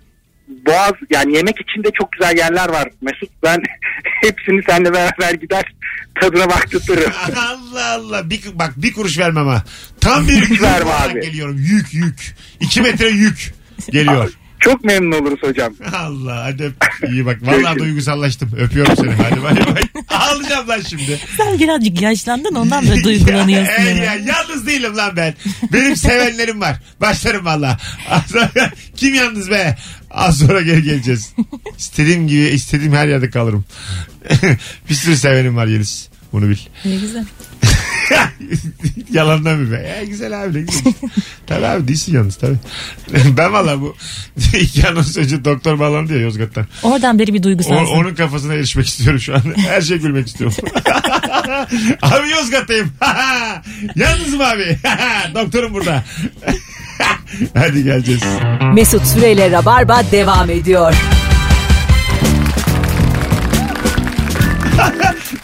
[0.67, 3.31] Boğaz yani yemek için de çok güzel yerler var Mesut.
[3.43, 3.63] Ben
[4.23, 5.65] hepsini seninle beraber gider
[6.21, 7.13] tadına baktırırım.
[7.37, 8.31] Allah Allah.
[8.31, 9.65] Bir, bak bir kuruş vermem ha.
[10.01, 11.21] Tam bir yük Verme abi.
[11.21, 11.57] geliyorum.
[11.59, 12.37] Yük yük.
[12.61, 13.55] İki metre yük
[13.91, 14.33] geliyor.
[14.61, 15.73] Çok memnun oluruz hocam.
[15.95, 16.73] Allah hadi.
[17.13, 17.39] İyi bak.
[17.43, 18.51] Vallahi duygusallaştım.
[18.57, 19.11] Öpüyorum seni.
[19.13, 19.83] Hadi bay bay.
[20.09, 21.21] Ağlayacağım lan şimdi.
[21.37, 23.83] Sen birazcık yaşlandın ondan da duygulanıyorsun.
[23.83, 25.35] ya, ya, yalnız değilim lan ben.
[25.73, 26.77] Benim sevenlerim var.
[27.01, 27.79] Başlarım valla.
[28.11, 28.51] Az sonra-
[28.97, 29.77] Kim yalnız be?
[30.11, 31.33] Az sonra geri geleceğiz.
[31.79, 33.65] İstediğim gibi istediğim her yerde kalırım.
[34.91, 36.09] bir sürü sevenim var Yeliz.
[36.33, 36.57] Bunu bil.
[36.85, 37.25] Ne güzel.
[39.13, 39.77] Yalandan mı be?
[39.89, 40.93] Ya, güzel abi ne güzel.
[41.47, 42.57] tabii abi değilsin yalnız tabii.
[43.37, 43.97] ben valla bu
[44.61, 46.67] iki anons önce doktor bağlandı ya Yozgat'tan.
[46.83, 47.95] Oradan beri bir O- duygusalsın.
[47.95, 49.43] onun kafasına erişmek istiyorum şu an.
[49.57, 50.57] Her şey gülmek istiyorum.
[52.03, 52.93] abi Yozgat'tayım.
[53.97, 54.79] Yalnızım abi.
[55.35, 56.05] Doktorum burada.
[57.55, 58.23] Hadi geleceğiz.
[58.75, 60.95] Mesut Süreyle Rabarba devam ediyor.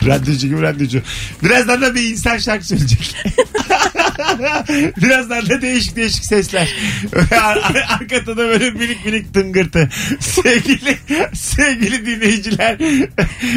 [0.06, 1.02] Radyocu gibi radyocu.
[1.44, 3.16] Birazdan da bir insan şarkı söyleyecek.
[5.02, 6.74] Birazdan da değişik değişik sesler.
[7.30, 9.88] Ar- ar- arkada da böyle minik minik tıngırtı.
[10.20, 10.98] Sevgili
[11.34, 12.76] sevgili dinleyiciler.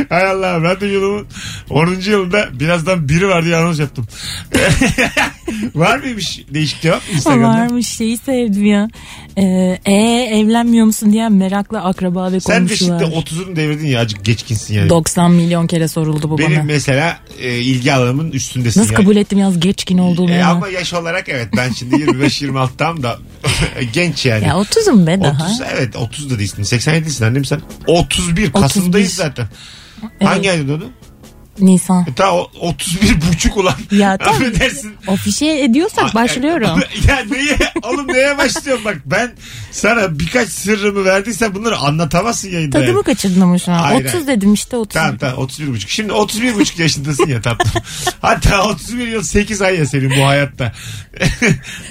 [0.10, 1.28] Hay Allah radyoculuğumun
[1.70, 1.88] 10.
[2.06, 4.08] yılında birazdan biri var diye anons yaptım.
[5.76, 7.48] var mıymış değişik cevap Instagram'da?
[7.48, 8.88] Varmış şeyi sevdim ya.
[9.38, 9.44] Ee,
[9.86, 9.94] e,
[10.40, 13.00] evlenmiyor musun diyen meraklı akraba ve Sen de komşular.
[13.00, 14.90] şimdi 30'unu devirdin ya azıcık geçkinsin yani.
[14.90, 16.64] 90 milyon kere soruldu bu Benim bana.
[16.64, 18.80] mesela e, ilgi alanımın üstündesin.
[18.82, 19.04] Nasıl yani.
[19.04, 20.50] kabul ettim yaz geçkin olduğumu E, ya.
[20.50, 23.20] ama yaş olarak evet ben şimdi 25-26 tam da
[23.94, 24.44] genç yani.
[24.48, 25.46] Ya 30'um be daha.
[25.46, 26.64] 30 evet 30 da değilsin.
[26.64, 27.62] 87'sin annem sen.
[27.88, 29.24] 31 Kasım'dayız 31.
[29.24, 29.48] zaten.
[30.24, 30.92] Hangi ayda doğdun?
[31.60, 32.06] Nisan.
[32.10, 33.74] E, ta o- 31 buçuk ulan.
[33.92, 34.34] Ya tamam.
[34.36, 34.94] Affedersin.
[35.08, 36.80] Ofişe ediyorsak başlıyorum.
[37.08, 39.32] ya neye, oğlum neye başlıyorum bak ben
[39.72, 42.80] sana birkaç sırrımı verdiysem bunları anlatamazsın yayında.
[42.80, 43.04] Tadımı yani.
[43.04, 43.78] kaçırdın ama şu an.
[43.80, 44.28] Hayır, 30 hayır.
[44.28, 44.94] dedim işte 30.
[44.94, 45.90] Tamam tamam 31 buçuk.
[45.90, 47.72] Şimdi 31 buçuk yaşındasın ya tatlım.
[48.22, 50.74] Hatta 31 yıl 8 ay ya senin bu hayatta.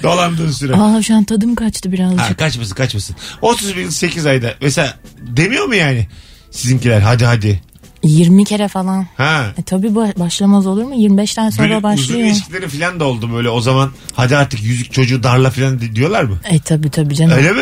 [0.03, 0.73] Dolandığın süre.
[0.75, 2.19] Aa şu an tadım kaçtı birazcık.
[2.19, 3.15] Ha, kaçmasın kaçmasın.
[3.41, 4.53] 31 yıl 8 ayda.
[4.61, 6.07] Mesela demiyor mu yani?
[6.51, 7.61] Sizinkiler hadi hadi.
[8.07, 9.07] 20 kere falan.
[9.17, 9.45] Ha.
[9.57, 10.95] E tabii ba- başlamaz olur mu?
[10.95, 12.27] 25'ten sonra Böyle uzun başlıyor.
[12.27, 13.49] ilişkileri falan da oldu böyle.
[13.49, 16.37] O zaman hadi artık yüzük çocuğu darla falan di- diyorlar mı?
[16.49, 17.37] E tabii tabii canım.
[17.37, 17.61] Öyle mi?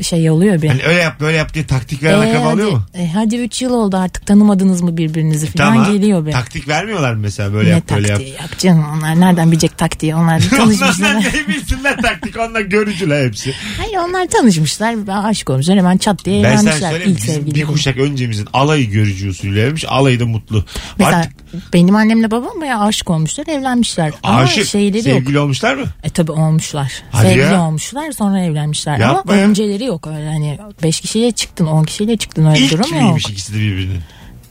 [0.00, 0.68] E, şey oluyor bir.
[0.68, 2.82] Hani öyle yap böyle yap diye taktik veren E, akraba oluyor mu?
[2.94, 6.30] e, hadi 3 yıl oldu artık tanımadınız mı birbirinizi falan geliyor be.
[6.30, 8.16] Taktik vermiyorlar mı mesela böyle ne yap böyle yap.
[8.18, 11.10] taktiği yok canım onlar nereden bilecek taktiği onlar tanışmışlar.
[11.14, 13.54] Onlardan ne bilsinler taktik onlar görücüler hepsi.
[13.78, 17.46] Hayır onlar tanışmışlar ben aşık olmuşlar hemen çat diye Ben sana evlenmişler söyleyeyim ilk bizim
[17.54, 20.64] bir kuşak öncemizin alayı görücü usulü evlenmiş alayı da mutlu.
[20.98, 24.12] Mesela Artık benim annemle babam bayağı aşık olmuşlar evlenmişler.
[24.22, 25.18] Ama aşık şeyleri yok.
[25.18, 25.84] sevgili olmuşlar mı?
[26.04, 26.92] E tabi olmuşlar.
[27.10, 27.62] Hadi Sevgili ya.
[27.66, 28.98] olmuşlar sonra evlenmişler.
[28.98, 29.48] Yapma Ama ya.
[29.48, 33.02] önceleri yok öyle hani 5 kişiyle çıktın 10 kişiyle çıktın öyle İlk durum yok.
[33.02, 34.00] miymiş ikisi de birbirinin?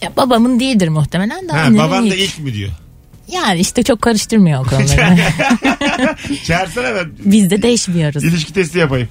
[0.02, 2.30] Ya babamın değildir muhtemelen de Ha, baban da ilk.
[2.30, 2.72] ilk mi diyor?
[3.32, 5.18] Yani işte çok karıştırmıyor o konuları.
[6.46, 8.24] Çağırsana ben Biz de değişmiyoruz.
[8.24, 9.08] ilişki testi yapayım.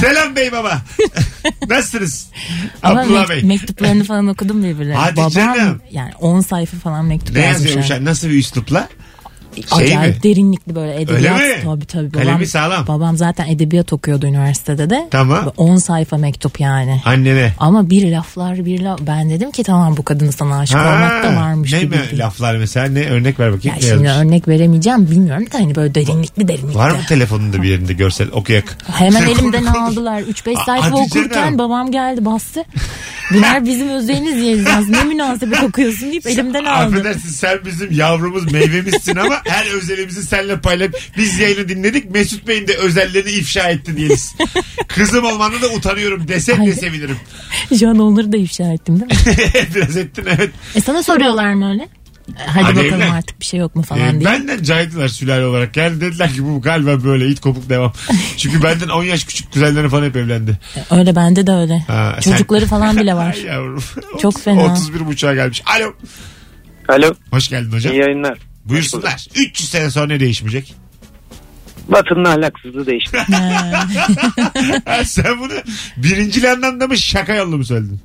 [0.00, 0.82] Selam bey baba.
[1.68, 2.26] Nasılsınız?
[2.82, 3.42] Ama Abdullah Bey.
[3.42, 4.94] mektuplarını falan okudum birbirlerine.
[4.94, 5.82] Hadi Babam canım.
[5.90, 7.74] yani 10 sayfa falan mektup Ne yazmış.
[7.76, 8.06] yazıyormuş?
[8.06, 8.88] Nasıl bir üslupla?
[9.78, 10.22] Şey Acayip mi?
[10.22, 11.40] derinlikli böyle edebiyat.
[11.40, 11.62] Öyle mi?
[11.64, 12.10] Tabii tabii.
[12.12, 12.86] Kalemi sağlam.
[12.86, 15.08] Babam zaten edebiyat okuyordu üniversitede de.
[15.10, 15.52] Tamam.
[15.56, 17.02] 10 sayfa mektup yani.
[17.04, 17.52] Annene.
[17.58, 19.00] Ama bir laflar bir laf.
[19.06, 21.96] Ben dedim ki tamam bu kadın sana aşık olmak da varmış ne gibi.
[21.96, 22.86] mi laflar mesela?
[22.88, 23.76] Ne örnek ver bakayım.
[23.76, 24.26] Ya ne şimdi yazmış?
[24.26, 26.74] örnek veremeyeceğim bilmiyorum da hani böyle derinlikli derinlikli.
[26.78, 28.78] Var mı telefonunda bir yerinde görsel okuyak?
[28.92, 30.20] Hemen elimden aldılar.
[30.20, 32.64] 3-5 A- sayfa okurken babam geldi bastı.
[33.34, 34.88] Bunlar bizim özeliniz yayınlanız.
[34.88, 36.86] Ne münasebet okuyorsun deyip elimden aldı.
[36.96, 42.10] Affedersin sen bizim yavrumuz meyvemizsin ama her özelimizi seninle paylaşıp biz yayını dinledik.
[42.10, 44.16] Mesut Bey'in de özellerini ifşa etti diyelim.
[44.88, 47.16] Kızım olmanı da utanıyorum desek de sevinirim.
[47.78, 49.36] Şu an onları da ifşa ettim değil mi?
[49.74, 50.50] Biraz ettin evet.
[50.74, 51.82] E sana soruyorlar mı öyle?
[51.82, 53.10] E, Hadi, Hadi bakalım evlen.
[53.10, 54.24] artık bir şey yok mu falan Ee, diye.
[54.24, 55.76] benden caydılar sülale olarak.
[55.76, 57.92] Yani dediler ki bu galiba böyle it kopuk devam.
[58.36, 60.58] Çünkü benden 10 yaş küçük kuzenleri falan hep evlendi.
[60.76, 61.78] E, Öyle bende de öyle.
[61.86, 63.32] Ha, sen- Çocukları falan bile var.
[63.34, 63.82] Ay yavrum.
[64.22, 64.72] Çok 30 fena.
[64.72, 65.62] 31 buçuğa gelmiş.
[65.66, 65.92] Alo.
[66.88, 67.14] Alo.
[67.30, 67.92] Hoş geldin hocam.
[67.92, 68.38] İyi yayınlar.
[68.68, 69.26] Buyursunlar.
[69.34, 70.74] 300 sene sonra ne değişmeyecek?
[71.88, 73.18] Batı'nın ahlaksızlığı değişti.
[74.84, 75.52] Ha, Sen bunu
[75.96, 78.00] birinci anlamda mı şaka yollu mu söyledin?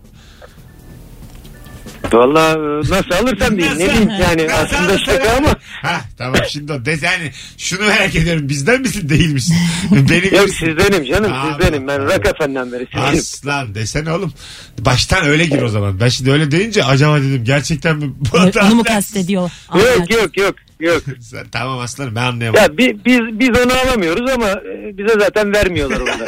[2.14, 3.80] Valla e, nasıl alırsan diyeyim.
[3.80, 5.56] Ne diyeyim yani Nasıl aslında alırsan- şaka ama.
[5.82, 6.86] Ha tamam şimdi o.
[6.86, 8.50] Des yani şunu merak ediyorum.
[8.50, 9.56] Bizden misin değil misin?
[9.92, 11.88] Benim Yok sizdenim canım Aa, sizdenim.
[11.88, 12.06] Ben.
[12.06, 13.20] Rock Efendi'den beri sizdenim.
[13.20, 14.34] Aslan desene oğlum.
[14.80, 16.00] Baştan öyle gir o zaman.
[16.00, 18.14] Ben şimdi öyle deyince acaba dedim gerçekten mi?
[18.34, 19.52] Bu Onu adam- mu kastediyor?
[19.76, 21.04] Yok yok yok yok.
[21.22, 22.64] Sen- tamam aslanım ben anlayamadım.
[22.64, 26.28] Ya bi- biz biz onu alamıyoruz ama e, bize zaten vermiyorlar da.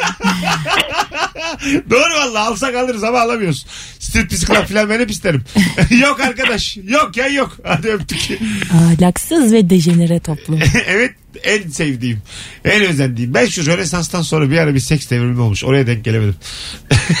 [1.90, 3.66] Doğru valla alsak alırız ama alamıyoruz.
[3.98, 5.44] Striptiz club falan ben hep isterim.
[6.00, 6.76] yok arkadaş.
[6.76, 7.56] Yok ya yok.
[7.64, 8.38] Hadi öptük.
[8.72, 10.60] Ahlaksız ve dejenere toplum.
[10.86, 12.22] evet en sevdiğim.
[12.64, 13.34] En özendiğim.
[13.34, 15.64] Ben şu Rönesans'tan sonra bir ara bir seks devrimi olmuş.
[15.64, 16.36] Oraya denk gelemedim.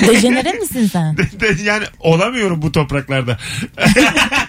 [0.08, 1.16] Dejenere misin sen?
[1.64, 3.38] yani olamıyorum bu topraklarda.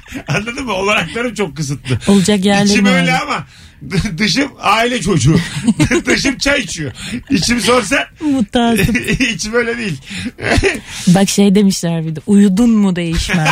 [0.28, 0.74] Anladın mı?
[0.74, 1.98] Olanaklarım çok kısıtlı.
[2.08, 3.22] Olacak yerlerim İçim öyle var.
[3.24, 3.46] ama
[4.18, 5.38] dışım aile çocuğu.
[6.06, 6.92] dışım çay içiyor.
[7.30, 9.22] İçim sorsan Mutasip.
[9.22, 9.98] içim öyle değil.
[11.08, 13.50] Bak şey demişler bir de uyudun mu değişmez.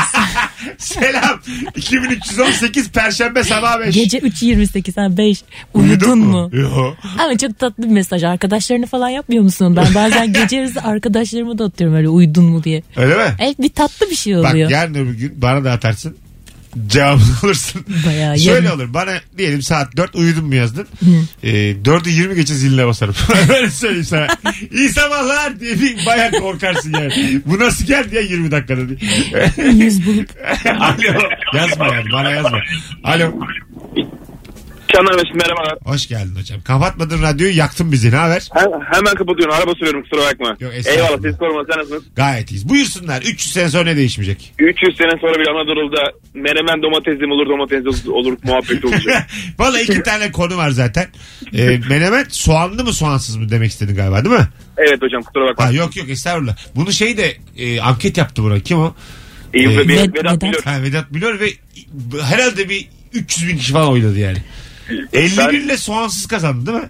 [0.78, 1.40] Selam.
[1.76, 3.96] 2318 Perşembe sabah 5.
[3.96, 6.50] Gece 3.28 ha 5 uyudun, mu?
[6.54, 6.98] Yok.
[7.20, 8.24] Ama çok tatlı bir mesaj.
[8.24, 9.76] Arkadaşlarını falan yapmıyor musun?
[9.76, 12.84] Ben bazen gece yarısı arkadaşlarıma da atıyorum öyle uyudun mu diye.
[12.96, 13.36] Öyle mi?
[13.40, 14.70] Evet bir tatlı bir şey Bak oluyor.
[14.70, 16.18] yarın öbür gün bana da atarsın.
[16.88, 17.86] Cevabını alırsın.
[18.06, 18.78] Bayağı Şöyle yarın.
[18.80, 18.94] olur.
[18.94, 20.88] Bana diyelim saat 4 uyudum mu yazdın.
[21.44, 21.50] Ee,
[21.84, 23.16] 4'ü 20 geçe ziline basarım.
[23.56, 24.28] Öyle söyleyeyim sana.
[24.72, 27.42] İyi sabahlar diye bir bayağı korkarsın yani.
[27.46, 29.00] Bu nasıl geldi ya 20 dakikada diye.
[29.74, 30.30] Yüz bulup
[30.80, 31.20] Alo.
[31.54, 32.60] Yazma yani bana yazma.
[33.04, 33.34] Alo.
[34.96, 35.78] Canlar Mesut merhabalar.
[35.86, 36.62] Hoş geldin hocam.
[36.62, 38.50] Kapatmadın radyoyu yaktın bizi ne haber?
[38.54, 39.56] He- hemen kapatıyorum.
[39.56, 40.48] Araba sürüyorum kusura bakma.
[40.60, 40.74] Yok.
[40.86, 42.04] Eyvallah siz koruma sen nasılsınız?
[42.16, 42.70] Gayet iyiyiz.
[42.70, 43.22] Buyursunlar.
[43.22, 44.54] 300 sene sonra ne değişmeyecek?
[44.60, 49.28] 300 sene sonra bir Anadolu'da menemen domatesli mi olur domatesli olur muhabbet olacak.
[49.60, 51.08] Valla iki tane konu var zaten.
[51.58, 54.48] Ee, menemen soğanlı mı soğansız mı demek istedin galiba değil mi?
[54.78, 55.66] evet hocam kusura bakma.
[55.66, 56.56] Ha, yok yok estağfurullah.
[56.76, 58.60] Bunu şey de e, anket yaptı buna.
[58.60, 58.96] Kim o?
[59.54, 60.42] İyi, Ee, Vedat, Ved- Vedat Vedat.
[60.42, 60.64] biliyor.
[60.64, 61.48] Ha, Vedat Milor ve
[62.24, 64.38] herhalde bir 300 bin kişi falan oyladı yani.
[65.14, 66.90] 51 ile soğansız kazandı değil mi?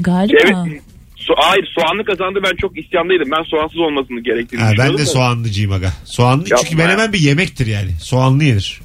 [0.00, 0.38] galiba.
[0.44, 0.82] Evet.
[1.16, 3.30] So hayır soğanlı kazandı ben çok isyandaydım.
[3.30, 5.92] Ben soğansız olmasını gerektiğini Ha, ben de soğanlıcıyım aga.
[6.04, 7.90] Soğanlı Yapma çünkü menemen bir yemektir yani.
[8.00, 8.80] Soğanlı yenir.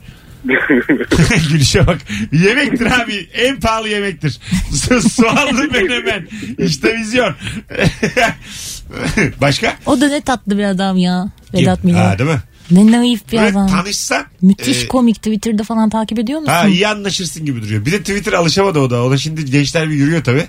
[1.49, 1.97] Gülüşe bak.
[2.31, 3.29] Yemektir abi.
[3.33, 4.39] En pahalı yemektir.
[4.71, 6.27] So- Soğanlı menemen.
[6.57, 7.35] İşte vizyon.
[9.41, 9.75] Başka?
[9.85, 11.29] O da ne tatlı bir adam ya.
[11.53, 11.83] Vedat?
[11.83, 11.97] Milor.
[11.97, 12.39] Ha, değil mi?
[12.71, 13.67] Ne naif bir Böyle adam.
[13.67, 16.53] tanışsan Müthiş e, komik Twitter'da falan takip ediyor musun?
[16.53, 17.85] Ha iyi anlaşırsın gibi duruyor.
[17.85, 19.03] Bir de Twitter alışamadı o da.
[19.03, 20.47] O da şimdi gençler bir yürüyor tabii.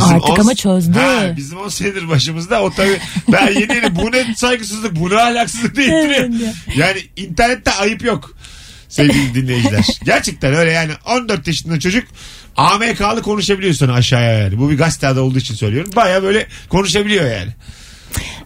[0.00, 0.98] Artık on- ama çözdü.
[0.98, 2.98] Ha, bizim 10 senedir başımızda o tabii.
[3.32, 6.52] Daha yeni yeni bu ne saygısızlık bu ne ahlaksızlık deyip Evet duruyor.
[6.76, 8.36] Yani internette ayıp yok.
[8.88, 9.86] Sevgili dinleyiciler.
[10.04, 12.04] Gerçekten öyle yani 14 yaşında çocuk
[12.56, 14.58] AMK'lı konuşabiliyor sana aşağıya yani.
[14.58, 15.90] Bu bir gazete adı olduğu için söylüyorum.
[15.96, 17.50] Baya böyle konuşabiliyor yani.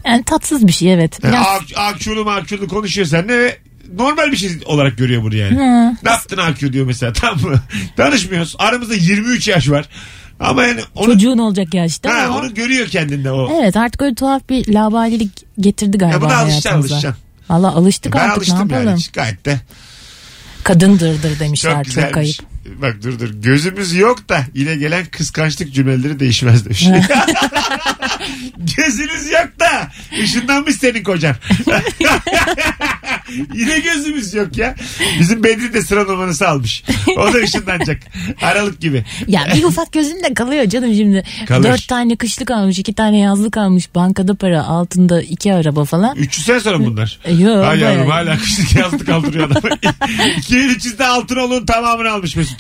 [0.07, 1.19] Yani tatsız bir şey evet.
[1.25, 3.59] Yani Biraz ak- akçulu makçulu konuşuyor seninle ve
[3.97, 5.57] normal bir şey olarak görüyor bunu yani.
[5.57, 5.97] Hı.
[6.05, 7.63] Ne yaptın akü diyor mesela mı?
[7.97, 8.57] Tanışmıyoruz.
[8.59, 9.89] Aramızda 23 yaş var.
[10.41, 12.39] Ama yani onu, çocuğun olacak yaşta ha, ama.
[12.39, 13.61] onu görüyor kendinde o.
[13.63, 17.23] Evet artık öyle tuhaf bir labalilik getirdi galiba Ya buna alışacaksın alışacaksın.
[17.51, 18.87] Valla alıştık Ben artık ne yapalım.
[18.87, 19.01] yani.
[19.13, 19.61] Gayet de.
[20.63, 22.17] Kadındırdır Çok demişler çok, güzelmiş.
[22.17, 22.37] ayıp.
[22.83, 23.31] Bak dur dur.
[23.43, 26.87] Gözümüz yok da yine gelen kıskançlık cümleleri değişmez demiş.
[28.77, 29.89] Gözünüz yok da
[30.23, 31.37] ışınlanmış senin kocan.
[33.55, 34.75] yine gözümüz yok ya.
[35.21, 36.85] Bizim Bedri de sıra numarası almış.
[37.17, 38.03] O da ışınlanacak.
[38.43, 39.05] Aralık gibi.
[39.27, 41.25] Ya bir ufak gözünde kalıyor canım şimdi.
[41.47, 41.69] Kalır.
[41.69, 46.17] Dört tane kışlık almış, iki tane yazlık almış, bankada para, altında iki araba falan.
[46.17, 47.19] 300 sene sonra bunlar?
[47.25, 47.65] E, Yok.
[47.65, 48.27] Ay yavrum bayağı.
[48.27, 49.63] hala kışlık yazlık kaldırıyor adam.
[50.39, 52.56] 2300'de altın olun tamamını almış Mesut.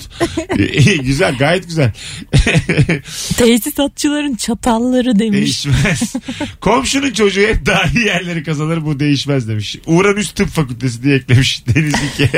[0.59, 1.93] İyi, güzel gayet güzel.
[3.37, 5.65] Tesisatçıların çatalları demiş.
[5.65, 6.15] Değişmez.
[6.61, 9.77] Komşunun çocuğu hep daha iyi yerleri kazanır bu değişmez demiş.
[9.87, 12.31] Uranüs Tıp Fakültesi diye eklemiş Deniz 2.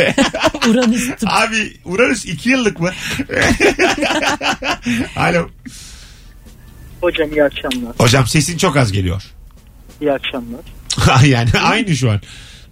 [0.70, 1.28] Uranüs tıp.
[1.28, 2.92] Abi Uranüs 2 yıllık mı?
[5.16, 5.48] Alo.
[7.00, 7.92] Hocam iyi akşamlar.
[7.98, 9.22] Hocam sesin çok az geliyor.
[10.00, 10.60] İyi akşamlar.
[11.26, 12.20] yani aynı şu an.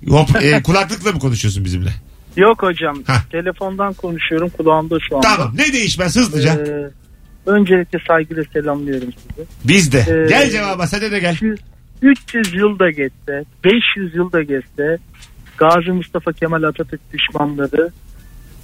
[0.08, 1.90] Hop, e, kulaklıkla mı konuşuyorsun bizimle?
[2.36, 3.02] Yok hocam.
[3.06, 3.22] Hah.
[3.30, 5.28] Telefondan konuşuyorum kulağımda şu anda.
[5.28, 6.52] Tamam ne değişmez hızlıca.
[6.52, 6.90] Ee,
[7.46, 9.48] öncelikle saygıyla selamlıyorum sizi.
[9.64, 9.98] Biz de.
[9.98, 11.36] Ee, gel cevaba sen de gel.
[12.02, 14.98] 300 yıl da geçse, 500 yıl da geçse
[15.56, 17.90] Gazi Mustafa Kemal Atatürk düşmanları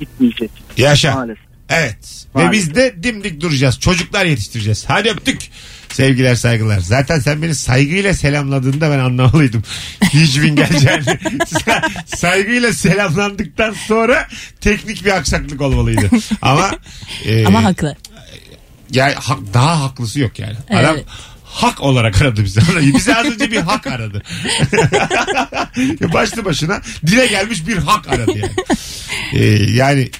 [0.00, 1.14] gitmeyecek Yaşa.
[1.14, 1.51] maalesef.
[1.72, 1.96] Evet.
[2.36, 2.52] Ve Maalesef.
[2.68, 3.80] biz de dimdik duracağız.
[3.80, 4.84] Çocuklar yetiştireceğiz.
[4.88, 5.50] Hadi öptük.
[5.92, 6.78] Sevgiler saygılar.
[6.80, 9.62] Zaten sen beni saygıyla selamladığında ben anlamalıydım.
[10.12, 11.18] Hiç bin geleceğini.
[12.16, 14.28] saygıyla selamlandıktan sonra
[14.60, 16.10] teknik bir aksaklık olmalıydı.
[16.42, 16.70] Ama
[17.26, 17.96] e, Ama haklı.
[18.90, 20.56] yani hak- daha haklısı yok yani.
[20.70, 21.04] Adam Evet.
[21.44, 22.60] hak olarak aradı bizi.
[22.96, 24.22] Bize az önce bir hak aradı.
[26.12, 28.52] Başlı başına dile gelmiş bir hak aradı yani.
[29.32, 30.10] Ee, yani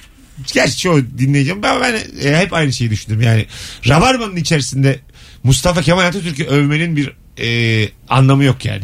[0.53, 1.93] gerçi çoğu dinleyeceğim ben, ben
[2.29, 3.21] e, hep aynı şeyi düşündüm.
[3.21, 3.45] Yani
[3.87, 4.99] Rabarba'nın içerisinde
[5.43, 8.83] Mustafa Kemal Atatürk'ü övmenin bir e, anlamı yok yani.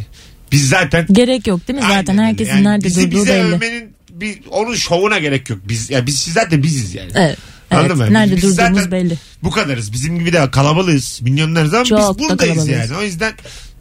[0.52, 1.82] Biz zaten Gerek yok değil mi?
[1.88, 2.28] Zaten Aynen öyle.
[2.28, 3.54] herkesin Yani nerede bizi durduğu bize belli.
[3.54, 5.58] övmenin bir onun şovuna gerek yok.
[5.68, 7.10] Biz ya biz zaten biziz yani.
[7.14, 7.38] Evet.
[7.70, 8.12] Anladın mı?
[8.12, 9.18] Nerede Biz durduğumuz zaten belli.
[9.42, 9.92] Bu kadarız.
[9.92, 11.20] Bizim gibi de kalabalığız.
[11.22, 12.90] Milyonlarız ama Çok da biz buradayız kalabalığız.
[12.90, 13.00] yani.
[13.00, 13.32] O yüzden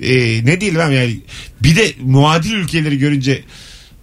[0.01, 1.19] e, ne diyelim abi yani.
[1.63, 3.43] Bir de muadil ülkeleri görünce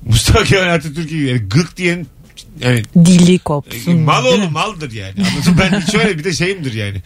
[0.07, 2.07] Mustafa Kemal Atatürk'ü yani gık diyen
[2.61, 4.01] yani Dili kopsun.
[4.01, 4.42] mal değil mi?
[4.45, 5.14] oğlu maldır yani.
[5.19, 5.59] Anladın mı?
[5.73, 7.03] Ben şöyle bir de şeyimdir yani.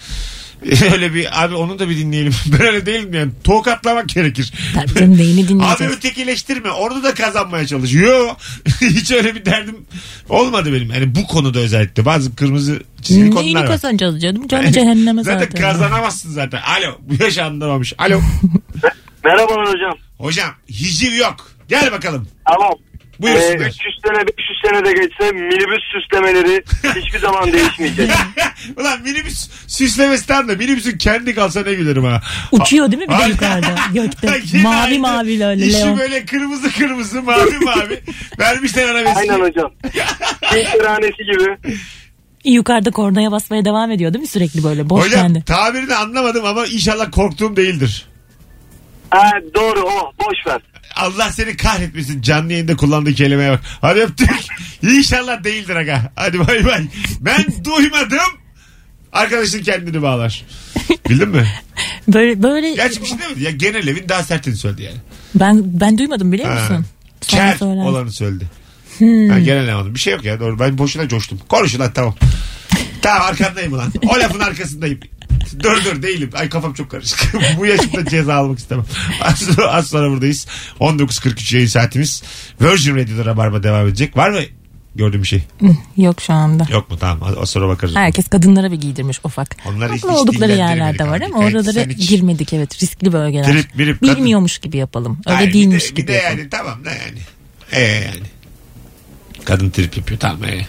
[0.93, 2.33] Öyle bir abi onu da bir dinleyelim.
[2.47, 3.33] Ben öyle değilim yani.
[3.45, 4.53] Tokatlamak gerekir.
[4.75, 5.93] Tabii canım neyini Abi dinleyeceğiz?
[5.93, 6.71] ötekileştirme.
[6.71, 8.31] Orada da kazanmaya çalışıyor.
[8.81, 9.77] Hiç öyle bir derdim
[10.29, 10.91] olmadı benim.
[10.91, 13.67] Yani bu konuda özellikle bazı kırmızı çizgili Neyini konular var.
[13.67, 14.49] kazanacağız canım?
[14.49, 15.39] Canı cehenneme zaten.
[15.41, 16.61] Zaten kazanamazsın zaten.
[16.63, 16.99] Alo.
[17.01, 17.93] Bu yaş anlamamış.
[17.99, 18.21] Alo.
[19.25, 19.95] Merhabalar hocam.
[20.19, 21.51] Hocam hiciv yok.
[21.69, 22.29] Gel bakalım.
[22.49, 22.73] Tamam.
[23.23, 23.67] Buyursunlar.
[23.67, 23.75] Ee, 300
[24.07, 26.63] sene 500 sene de geçse minibüs süslemeleri
[27.01, 28.11] hiçbir zaman değişmeyecek.
[28.77, 32.21] Ulan minibüs süslemesi tam da minibüsün kendi kalsa ne gülerim ha.
[32.53, 34.41] Uçuyor değil mi bir de yukarıda gökte?
[34.45, 34.99] Yine mavi aynı.
[34.99, 35.99] mavi öyle İşi Leon.
[35.99, 38.01] böyle kırmızı kırmızı mavi mavi.
[38.39, 39.19] Vermişler arabesi.
[39.19, 39.73] Aynen hocam.
[40.51, 41.57] Keyifhanesi gibi.
[42.45, 45.45] Yukarıda kornaya basmaya devam ediyor değil mi sürekli böyle boş Hocam kendi.
[45.45, 48.07] tabirini anlamadım ama inşallah korktuğum değildir.
[49.11, 50.61] Ha, doğru o boş ver.
[50.97, 53.61] Allah seni kahretmesin canlı yayında kullandığı kelimeye bak.
[53.81, 54.31] Hadi öptük.
[54.83, 56.13] İnşallah değildir aga.
[56.17, 56.87] Hadi bay bay.
[57.21, 58.19] Ben duymadım.
[59.13, 60.45] Arkadaşın kendini bağlar.
[61.09, 61.47] Bildin mi?
[62.09, 63.43] Böyle böyle Gerçi bir şey demedi.
[63.43, 64.97] Ya genel evin daha sertini söyledi yani.
[65.35, 66.61] ben ben duymadım biliyor Ha.
[66.61, 66.87] musun?
[67.21, 68.45] Kel olanı söyledi.
[68.99, 69.31] Hmm.
[69.31, 69.95] Ben genel anladım.
[69.95, 70.59] Bir şey yok ya doğru.
[70.59, 71.39] Ben boşuna coştum.
[71.49, 72.15] Konuşun lan tamam.
[73.03, 73.93] Tamam arkandayım ulan.
[74.09, 75.01] O lafın arkasındayım.
[75.63, 76.31] Dur dur değilim.
[76.35, 77.33] Ay kafam çok karışık.
[77.59, 78.85] Bu yaşımda ceza almak istemem.
[79.23, 80.47] Az sonra, az sonra buradayız.
[80.81, 82.23] 19.43 yayın saatimiz.
[82.61, 84.17] Virgin Radio'da Rabarba devam edecek.
[84.17, 84.41] Var mı
[84.95, 85.43] gördüğüm bir şey?
[85.97, 86.67] Yok şu anda.
[86.73, 86.97] Yok mu?
[87.01, 87.37] Tamam.
[87.41, 87.97] Az- sonra bakarız.
[87.97, 89.57] Herkes kadınlara bir giydirmiş ufak.
[89.67, 93.45] Onlar hiç- hiç oldukları yerlerde var ama Evet, oralara hiç- girmedik evet riskli bölgeler.
[93.45, 94.17] Trip, kadın.
[94.17, 95.19] Bilmiyormuş gibi yapalım.
[95.27, 96.39] Öyle Hayır, değilmiş bir de, gibi bir de yapalım.
[96.39, 97.19] yani tamam da yani.
[97.73, 98.27] E yani.
[99.45, 100.67] Kadın trip yapıyor tamam e.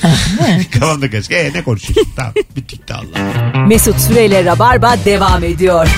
[0.72, 1.30] Kafamda kaç.
[1.30, 2.12] E ne konuşuyorsun?
[2.16, 3.66] tamam bittik de Allah.
[3.66, 5.88] Mesut Süreyle Rabarba devam ediyor.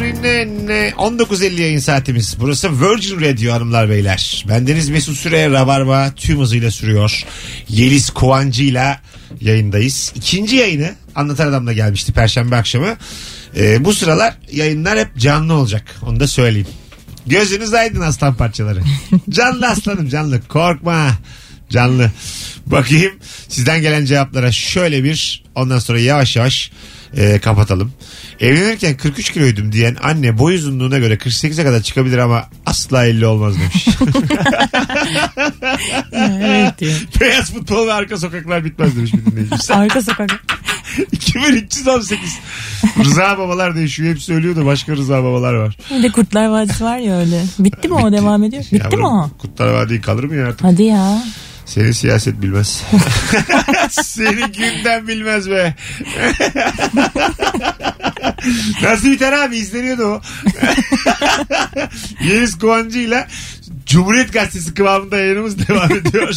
[0.00, 0.92] Rünenne.
[0.98, 2.36] 19.50 yayın saatimiz.
[2.40, 4.44] Burası Virgin Radio hanımlar beyler.
[4.48, 7.24] Bendeniz Mesut Süre Rabarba tüm hızıyla sürüyor.
[7.68, 9.00] Yeliz Kovancı'yla
[9.40, 10.12] yayındayız.
[10.14, 12.96] İkinci yayını Anlatan Adam'da gelmişti Perşembe akşamı.
[13.56, 15.96] Ee, bu sıralar yayınlar hep canlı olacak.
[16.02, 16.68] Onu da söyleyeyim.
[17.26, 18.80] Gözünüz aydın aslan parçaları.
[19.30, 20.48] Canlı aslanım canlı.
[20.48, 21.10] Korkma.
[21.70, 22.10] Canlı.
[22.66, 23.12] Bakayım
[23.48, 26.70] sizden gelen cevaplara şöyle bir ondan sonra yavaş yavaş
[27.16, 27.92] e, kapatalım.
[28.40, 33.54] Evlenirken 43 kiloydum diyen anne boy uzunluğuna göre 48'e kadar çıkabilir ama asla 50 olmaz
[33.60, 33.88] demiş.
[36.12, 36.92] evet diyor.
[37.20, 39.70] Beyaz futbol ve arka sokaklar bitmez demiş bir dinleyicimiz.
[39.70, 40.30] Arka sokak.
[41.12, 42.38] 2318.
[43.04, 44.10] Rıza babalar değişiyor.
[44.10, 45.76] Hep söylüyor da başka Rıza babalar var.
[45.90, 47.44] Bir de Kurtlar Vadisi var ya öyle.
[47.58, 48.62] Bitti mi o devam ediyor?
[48.62, 49.30] Bitti mi Yavrum, o?
[49.38, 50.64] Kutlar Vadisi kalır mı ya artık?
[50.64, 51.22] Hadi ya.
[51.66, 52.82] Seni siyaset bilmez.
[53.90, 55.74] Seni günden bilmez be.
[58.82, 60.20] Nasıl biter abi izleniyordu o.
[62.24, 63.26] Yeliz Kovancı ile
[63.86, 66.32] Cumhuriyet Gazetesi kıvamında yayınımız devam ediyor.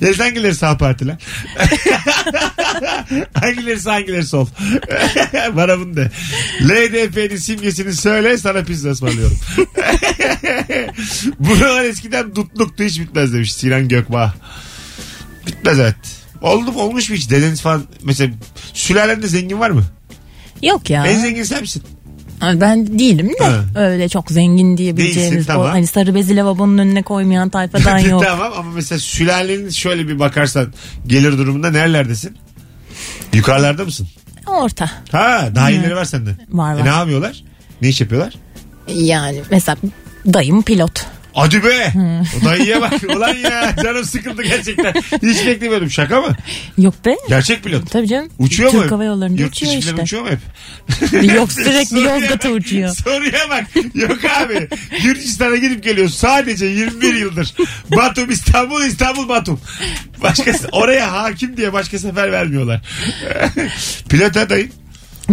[0.00, 1.16] Yeliz hangileri sağ partiler?
[3.34, 4.46] hangileri sağ hangileri sol?
[5.52, 6.10] Bana bunu de.
[6.62, 9.38] LDP'nin simgesini söyle sana pizza ısmarlıyorum.
[11.38, 14.34] Buralar eskiden dutluktu hiç bitmez demiş Sinan Gökbağ.
[15.46, 15.96] Bitmez evet.
[16.42, 18.32] Oldu mu olmuş mu hiç dedeniz falan mesela
[18.72, 19.84] sülalende zengin var mı?
[20.62, 21.06] Yok ya.
[21.06, 21.82] En zengin sen misin?
[22.42, 23.64] Ben değilim de Ha.
[23.74, 25.66] öyle çok zengin diyebileceğimiz Değilsin, tamam.
[25.66, 28.22] o hani sarı bezi lavabonun önüne koymayan tayfadan yok.
[28.24, 30.72] tamam ama mesela sülalenin şöyle bir bakarsan
[31.06, 32.36] gelir durumunda nerelerdesin?
[33.32, 34.08] Yukarılarda mısın?
[34.46, 34.90] Orta.
[35.12, 36.30] Ha daha iyileri var sende.
[36.50, 36.84] Var, E, var.
[36.84, 37.44] ne yapıyorlar?
[37.82, 38.34] Ne iş yapıyorlar?
[38.94, 39.76] Yani mesela
[40.26, 41.06] dayım pilot.
[41.34, 41.92] Hadi be.
[42.42, 42.92] O dayıya bak.
[43.16, 44.92] Ulan ya canım sıkıldı gerçekten.
[45.22, 45.90] Hiç beklemiyordum.
[45.90, 46.36] Şaka mı?
[46.78, 47.16] Yok be.
[47.28, 47.90] Gerçek pilot.
[47.90, 48.28] Tabii canım.
[48.38, 48.80] Uçuyor mu?
[48.82, 50.02] Türk Hava Yolları'nda Yurt uçuyor işte.
[50.02, 50.38] uçuyor mu hep?
[51.34, 52.94] Yok sürekli Yozgat'a uçuyor.
[52.96, 53.64] Soruya bak.
[53.94, 54.68] Yok abi.
[55.02, 56.08] Gürcistan'a gidip geliyor.
[56.08, 57.54] Sadece 21 yıldır.
[57.96, 59.60] Batum İstanbul İstanbul Batum.
[60.22, 62.80] Başkası oraya hakim diye başka sefer vermiyorlar.
[64.08, 64.70] Pilot adayım.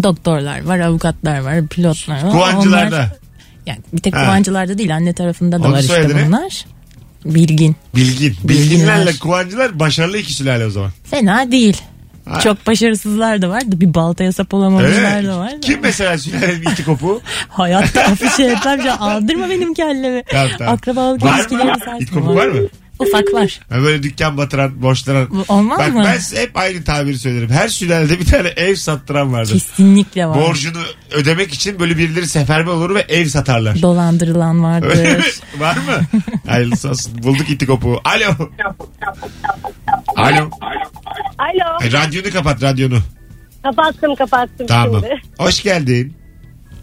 [0.03, 2.31] Doktorlar var, avukatlar var, pilotlar var.
[2.31, 2.95] Kuvancılarda.
[2.95, 3.20] Onlar-
[3.65, 4.21] yani bir tek Ha.
[4.25, 6.27] kuvancılarda değil anne tarafında da Onun var işte soyadı ne?
[6.27, 6.65] bunlar.
[7.25, 7.75] Bilgin.
[7.95, 8.35] Bilgin.
[8.43, 8.69] Bilginler.
[8.71, 10.91] Bilginlerle kuvancılar başarılı iki sülale o zaman.
[11.03, 11.81] Fena değil.
[12.25, 12.39] Ha.
[12.39, 15.37] Çok başarısızlar da var da bir baltaya sap olamamışlar da mi?
[15.37, 15.59] var da.
[15.59, 17.21] Kim mesela sülalenin iti kopuğu?
[17.49, 18.79] Hayatta afişe etmem.
[18.99, 20.23] Aldırma benim kellemi.
[20.31, 20.73] Tamam, tamam.
[20.73, 21.35] Akrabalık Var mı?
[21.37, 22.59] ilişkileri İt kopuğu var mı?
[23.01, 23.59] Ufak var.
[23.69, 25.45] Ha, Böyle dükkan batıran, borçlanan.
[25.47, 26.03] Olmaz Bak mı?
[26.05, 27.49] ben hep aynı tabiri söylerim.
[27.49, 29.53] Her sülalede bir tane ev sattıran vardır.
[29.53, 30.37] Kesinlikle var.
[30.41, 30.77] Borcunu
[31.11, 33.81] ödemek için böyle birileri seferber olur ve ev satarlar.
[33.81, 34.87] Dolandırılan vardır.
[34.89, 35.23] Öyle mi?
[35.59, 36.21] Var mı?
[36.47, 37.23] Hayırlısı olsun.
[37.23, 38.01] Bulduk iti kopuğu.
[38.03, 38.49] Alo.
[40.15, 40.49] Alo.
[41.37, 41.83] Alo.
[41.87, 42.97] E, radyonu kapat radyonu.
[43.63, 45.01] Kapattım kapattım Tamam.
[45.01, 45.21] şimdi.
[45.37, 46.13] Hoş geldin.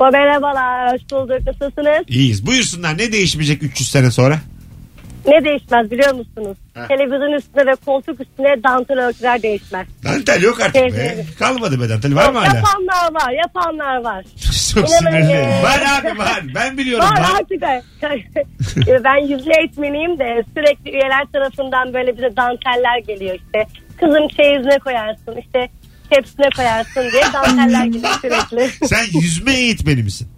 [0.00, 0.92] Merhabalar.
[0.92, 1.46] Hoş bulduk.
[1.46, 2.04] Nasılsınız?
[2.08, 2.46] İyiyiz.
[2.46, 2.98] Buyursunlar.
[2.98, 4.38] Ne değişmeyecek 300 sene sonra?
[5.28, 6.56] Ne değişmez biliyor musunuz?
[6.74, 6.86] Ha.
[6.88, 9.86] Televizyon üstüne ve koltuk üstüne dantel örtüler değişmez.
[10.04, 11.24] Dantel yok artık be.
[11.38, 12.14] Kalmadı be dantel.
[12.14, 12.56] Var mı hala?
[12.56, 13.32] Yapanlar var.
[13.32, 14.24] Yapanlar var.
[14.74, 15.62] Çok Yine böyle- sinirli.
[15.62, 16.42] Var abi var.
[16.54, 17.04] Ben biliyorum.
[17.06, 17.40] Var Var.
[17.40, 17.62] artık.
[19.04, 23.66] ben yüzme eğitmeniyim de sürekli üyeler tarafından böyle bize danteller geliyor işte.
[24.00, 25.68] Kızım çeyizine koyarsın işte
[26.10, 28.86] tepsine koyarsın diye danteller geliyor sürekli.
[28.88, 30.28] Sen yüzme eğitmeni misin?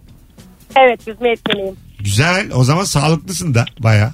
[0.79, 1.75] evet yüzme eğitmeniyim.
[1.99, 2.45] Güzel.
[2.55, 4.11] O zaman sağlıklısın da baya.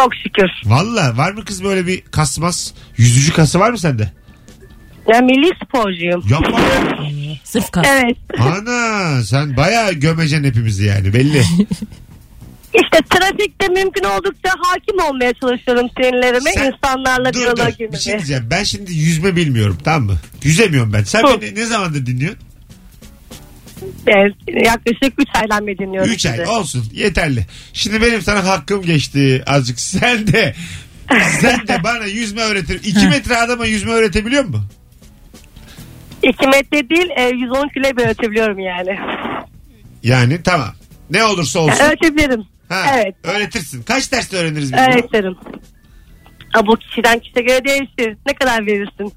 [0.00, 0.50] Çok şükür.
[0.64, 2.74] Valla var mı kız böyle bir kasmaz?
[2.96, 4.12] Yüzücü kası var mı sende?
[5.08, 6.24] Ben milli sporcuyum.
[6.30, 6.60] Yapma.
[7.44, 7.86] Sırf kas.
[7.88, 8.16] Evet.
[8.38, 11.42] Ana sen baya gömeceksin hepimizi yani belli.
[12.74, 16.52] İşte trafikte mümkün oldukça hakim olmaya çalışıyorum sinirlerime.
[16.52, 18.46] Sen- insanlarla dur dur bir şey diyeceğim.
[18.50, 20.16] Ben şimdi yüzme bilmiyorum tamam mı?
[20.42, 21.02] Yüzemiyorum ben.
[21.02, 21.40] Sen Hı.
[21.42, 22.42] beni ne zamandır dinliyorsun?
[24.06, 24.34] Evet,
[24.64, 26.48] yaklaşık 3 aydan beri dinliyorum 3 ay sizi.
[26.50, 27.46] olsun yeterli.
[27.72, 29.80] Şimdi benim sana hakkım geçti azıcık.
[30.00, 30.54] Sen de
[31.40, 32.80] sen de bana yüzme öğretir.
[32.84, 34.66] 2 metre adama yüzme öğretebiliyor musun?
[36.22, 38.98] 2 metre değil e, 110 kilo bir öğretebiliyorum yani.
[40.02, 40.74] Yani tamam.
[41.10, 41.84] Ne olursa olsun.
[41.84, 42.44] Öğretebilirim.
[42.68, 43.14] Ha, Evet.
[43.22, 43.82] Öğretirsin.
[43.82, 44.80] Kaç derste öğreniriz biz bunu?
[44.80, 45.36] Öğretirim.
[46.52, 48.16] Ha, bu kişiden kişiye göre değişir.
[48.26, 49.12] Ne kadar verirsin?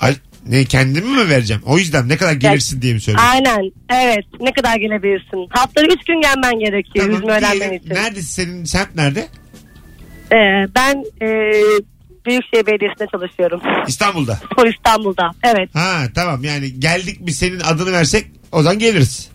[0.00, 0.14] Ay,
[0.48, 1.62] ne kendimi mi vereceğim?
[1.66, 3.32] O yüzden ne kadar gelirsin diye mi söylüyorsun?
[3.32, 3.70] Aynen.
[3.90, 4.24] Evet.
[4.40, 5.46] Ne kadar gelebilirsin?
[5.50, 7.76] Haftada 3 gün gelmen gerekiyor Tamam, yüzme öğrenmen diyelim.
[7.76, 7.94] için.
[7.94, 9.28] Neredesin senin semt nerede?
[10.32, 11.52] Ee, ben e,
[12.26, 13.60] Büyükşehir Belediyesi'nde çalışıyorum.
[13.88, 14.34] İstanbul'da.
[14.52, 15.30] Spor İstanbul'da.
[15.44, 15.68] Evet.
[15.74, 19.28] Ha tamam yani geldik mi senin adını versek o zaman geliriz.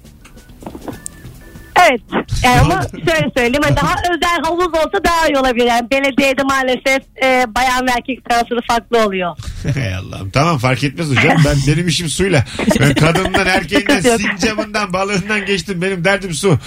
[1.81, 2.01] Evet.
[2.43, 3.63] Yani ama şöyle söyleyeyim.
[3.63, 5.65] hani Daha özel havuz olsa daha iyi olabilir.
[5.65, 9.37] Yani belediyede maalesef e, bayan ve erkek transferi farklı oluyor.
[9.73, 11.37] Hay Allah'ım tamam fark etmez hocam.
[11.45, 12.43] Ben benim işim suyla.
[12.79, 14.31] Ben kadından, erkeğinden, Sıkıntı yok.
[14.39, 15.81] sincabından, balığından geçtim.
[15.81, 16.57] Benim derdim su.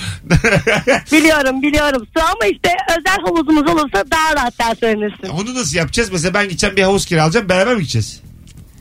[1.12, 2.06] Biliyorum biliyorum.
[2.16, 5.28] Su ama işte özel havuzumuz olursa daha rahat ders öğrenirsin.
[5.28, 6.12] Onu nasıl yapacağız?
[6.12, 7.48] Mesela ben gideceğim bir havuz kiralayacağım.
[7.48, 8.20] Beraber mi gideceğiz?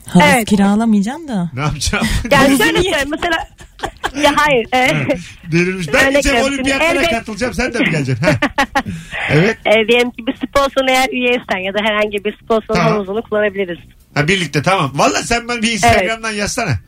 [0.08, 0.48] Havuz Evet.
[0.50, 1.50] kiralamayacağım da.
[1.54, 2.08] Ne yapacağım?
[2.32, 3.08] Yani şöyle söyleyeyim.
[3.12, 3.48] Mesela
[4.24, 4.68] ya hayır.
[4.74, 5.08] E,
[5.52, 5.88] Delirmiş.
[5.94, 6.54] Ben Örnek gideceğim veriyorum.
[6.54, 7.54] olimpiyatlara Elbet- katılacağım.
[7.54, 8.26] Sen de mi geleceksin?
[8.26, 8.34] Heh.
[9.30, 9.58] evet.
[9.66, 12.94] e, diyelim ki bir spor salonu eğer üyeysen ya da herhangi bir spor salonu Tamam.
[12.94, 13.80] havuzunu kullanabiliriz.
[14.14, 14.92] Ha, birlikte tamam.
[14.96, 16.80] Valla sen bana bir Instagram'dan yazsana.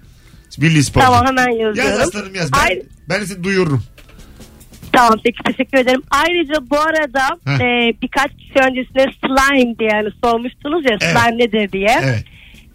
[0.58, 1.02] Milli Spor.
[1.02, 2.02] Tamam hemen Yaz yazıyorum.
[2.08, 2.52] aslanım yaz.
[2.54, 3.84] Ben, Ay- ben seni duyururum.
[4.94, 6.02] Tamam peki teşekkür ederim.
[6.12, 7.54] Ayrıca bu arada Heh.
[7.66, 11.02] e, birkaç kişi öncesinde slime diye yani sormuştunuz ya Evet.
[11.18, 12.00] slime nedir diye.
[12.04, 12.24] Evet.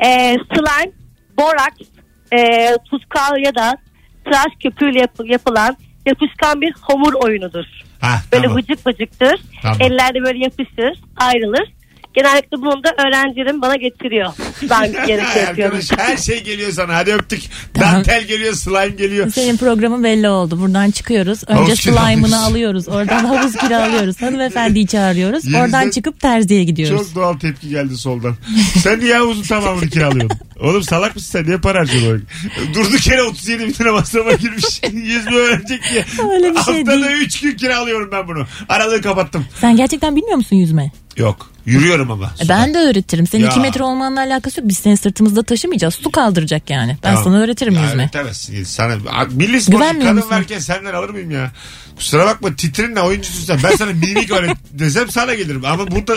[0.05, 0.93] E, slime,
[1.39, 1.89] boraks,
[2.33, 3.77] e, tutkal ya da
[4.25, 7.65] tıraş köpüğüyle yapı- yapılan yapışkan bir hamur oyunudur.
[8.01, 8.59] Ha, Böyle tamam.
[8.59, 9.41] vıcık vıcıktır.
[9.63, 9.77] Tamam.
[9.81, 11.73] Ellerde böyle yapışır, ayrılır.
[12.15, 14.33] Genellikle bunu da öğrencilerim bana getiriyor.
[14.71, 15.77] Ben gerekiyor yapıyorum.
[15.77, 16.97] Arkadaş her şey geliyor sana.
[16.97, 17.43] Hadi öptük.
[17.75, 17.95] Tamam.
[17.95, 19.31] Dantel geliyor, slime geliyor.
[19.33, 20.61] Senin programın belli oldu.
[20.61, 21.43] Buradan çıkıyoruz.
[21.47, 22.13] Önce Havuz kiralıyoruz.
[22.15, 22.89] slime'ını alıyoruz.
[22.89, 24.23] Oradan havuz kiralıyoruz.
[24.23, 25.45] Hanımefendiyi çağırıyoruz.
[25.45, 27.07] Yeniden- Oradan çıkıp terziye gidiyoruz.
[27.07, 28.37] Çok doğal tepki geldi soldan.
[28.83, 30.39] Sen niye havuzun tamamını kiralıyorsun?
[30.61, 31.45] Oğlum salak mısın sen?
[31.47, 32.27] Niye para harcıyorsun?
[32.75, 34.65] Durduk yere 37 bin lira masrafa girmiş.
[34.93, 36.05] 100 bin öğrenecek diye.
[36.35, 37.21] Öyle bir şey Haftada değil.
[37.21, 38.47] 3 gün kiralıyorum ben bunu.
[38.69, 39.47] Aralığı kapattım.
[39.61, 40.91] Sen gerçekten bilmiyor musun yüzme?
[41.17, 41.51] Yok.
[41.67, 42.35] Yürüyorum ama.
[42.45, 43.27] E Ben de öğretirim.
[43.27, 43.51] Senin Ya.
[43.51, 44.69] 2 metre olmanla alakası yok.
[44.69, 45.95] Biz seni sırtımızda taşımayacağız.
[45.95, 46.97] Su kaldıracak yani.
[47.03, 47.25] Ben Tamam.
[47.25, 48.03] sana öğretirim Ya yüzme.
[48.03, 48.65] Öğretemezsin.
[48.65, 48.97] Sana,
[49.31, 50.31] milli sporcu Güvenmiyor kadın musun?
[50.31, 51.53] varken senden alır mıyım ya?
[51.97, 53.59] Kusura bakma titrinle oyuncusun sen.
[53.65, 55.65] Ben sana mimik öğret desem sana gelirim.
[55.65, 56.15] Ama burada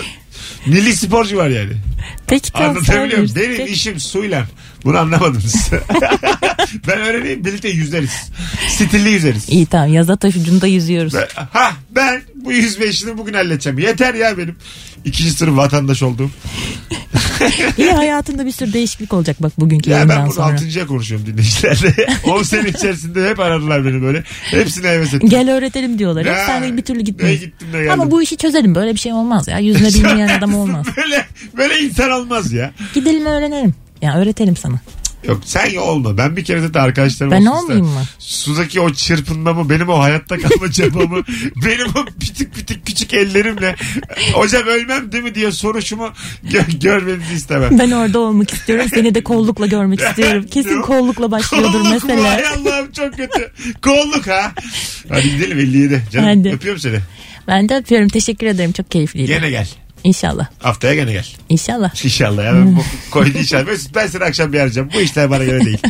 [0.65, 1.71] milli sporcu var yani.
[2.27, 2.69] Peki tamam.
[2.69, 3.33] Anlatabiliyor muyum?
[3.35, 4.45] Benim işim suyla.
[4.85, 5.55] Bunu anlamadınız.
[6.87, 8.31] ben öğreneyim birlikte yüzeriz.
[8.69, 9.49] Stilli yüzeriz.
[9.49, 11.13] İyi tamam yaza taşucunda yüzüyoruz.
[11.13, 13.79] Ben- Ha ben bu yüzme işini bugün halledeceğim.
[13.79, 14.55] Yeter ya benim.
[15.05, 16.29] İkinci sınıf vatandaş olduğum.
[17.77, 20.45] İyi hayatında bir sürü değişiklik olacak bak bugünkü Ya ben bunu sonra.
[20.53, 22.07] altıncıya konuşuyorum dinleyicilerle.
[22.23, 24.23] 10 sene içerisinde hep aradılar beni böyle.
[24.43, 25.29] Hepsine heves ettim.
[25.29, 26.25] Gel öğretelim diyorlar.
[26.25, 27.45] Hep sen bir türlü gitmiyorsun.
[27.45, 27.91] gittim de geldim.
[27.91, 28.75] Ama bu işi çözelim.
[28.75, 29.59] Böyle bir şey olmaz ya.
[29.59, 30.87] Yüzme bilmeyen adam olmaz.
[30.97, 31.25] böyle,
[31.57, 32.71] böyle insan olmaz ya.
[32.93, 33.73] Gidelim öğrenelim.
[34.01, 34.79] Ya öğretelim sana.
[35.27, 36.17] Yok sen ya olma.
[36.17, 38.01] Ben bir kere de arkadaşlarım Ben olmayayım mı?
[38.19, 41.23] Sudaki o çırpınmamı, benim o hayatta kalma çabamı,
[41.65, 43.75] benim o pitik pitik küçük ellerimle
[44.33, 46.09] hocam ölmem değil mi diye soruşumu
[46.49, 47.79] gö- görmenizi istemem.
[47.79, 48.85] Ben orada olmak istiyorum.
[48.93, 50.45] Seni de kollukla görmek istiyorum.
[50.51, 50.85] Kesin Yok.
[50.85, 51.89] kollukla başlıyordur Kolluk mu?
[52.09, 52.33] mesela.
[52.33, 53.51] Hay Allah'ım çok kötü.
[53.81, 54.51] Kolluk ha.
[55.09, 56.03] Hadi gidelim 57.
[56.11, 56.49] Canım Hadi.
[56.55, 56.97] öpüyorum seni.
[57.47, 58.07] Ben de öpüyorum.
[58.09, 58.71] Teşekkür ederim.
[58.71, 59.27] Çok keyifliydi.
[59.27, 59.67] Gene gel.
[60.03, 60.47] İnşallah.
[60.59, 61.25] Haftaya gene gel.
[61.49, 62.05] İnşallah.
[62.05, 62.53] İnşallah ya.
[62.53, 62.81] Ben bu
[63.11, 63.67] koydu inşallah.
[63.67, 64.89] Ben, ben seni akşam bir arayacağım.
[64.93, 65.77] Bu işler bana göre değil.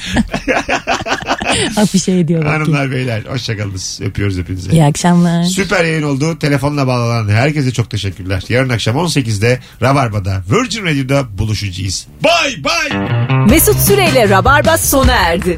[1.93, 2.61] bir şey ediyor bakayım.
[2.61, 3.99] Hanımlar beyler hoşçakalınız.
[4.03, 4.71] Öpüyoruz hepinizi.
[4.71, 5.43] İyi akşamlar.
[5.43, 6.39] Süper yayın oldu.
[6.39, 8.43] Telefonla bağlanan herkese çok teşekkürler.
[8.49, 12.07] Yarın akşam 18'de Rabarba'da Virgin Radio'da buluşacağız.
[12.23, 13.07] Bay bay.
[13.49, 15.57] Mesut Süreyle Rabarba sona erdi.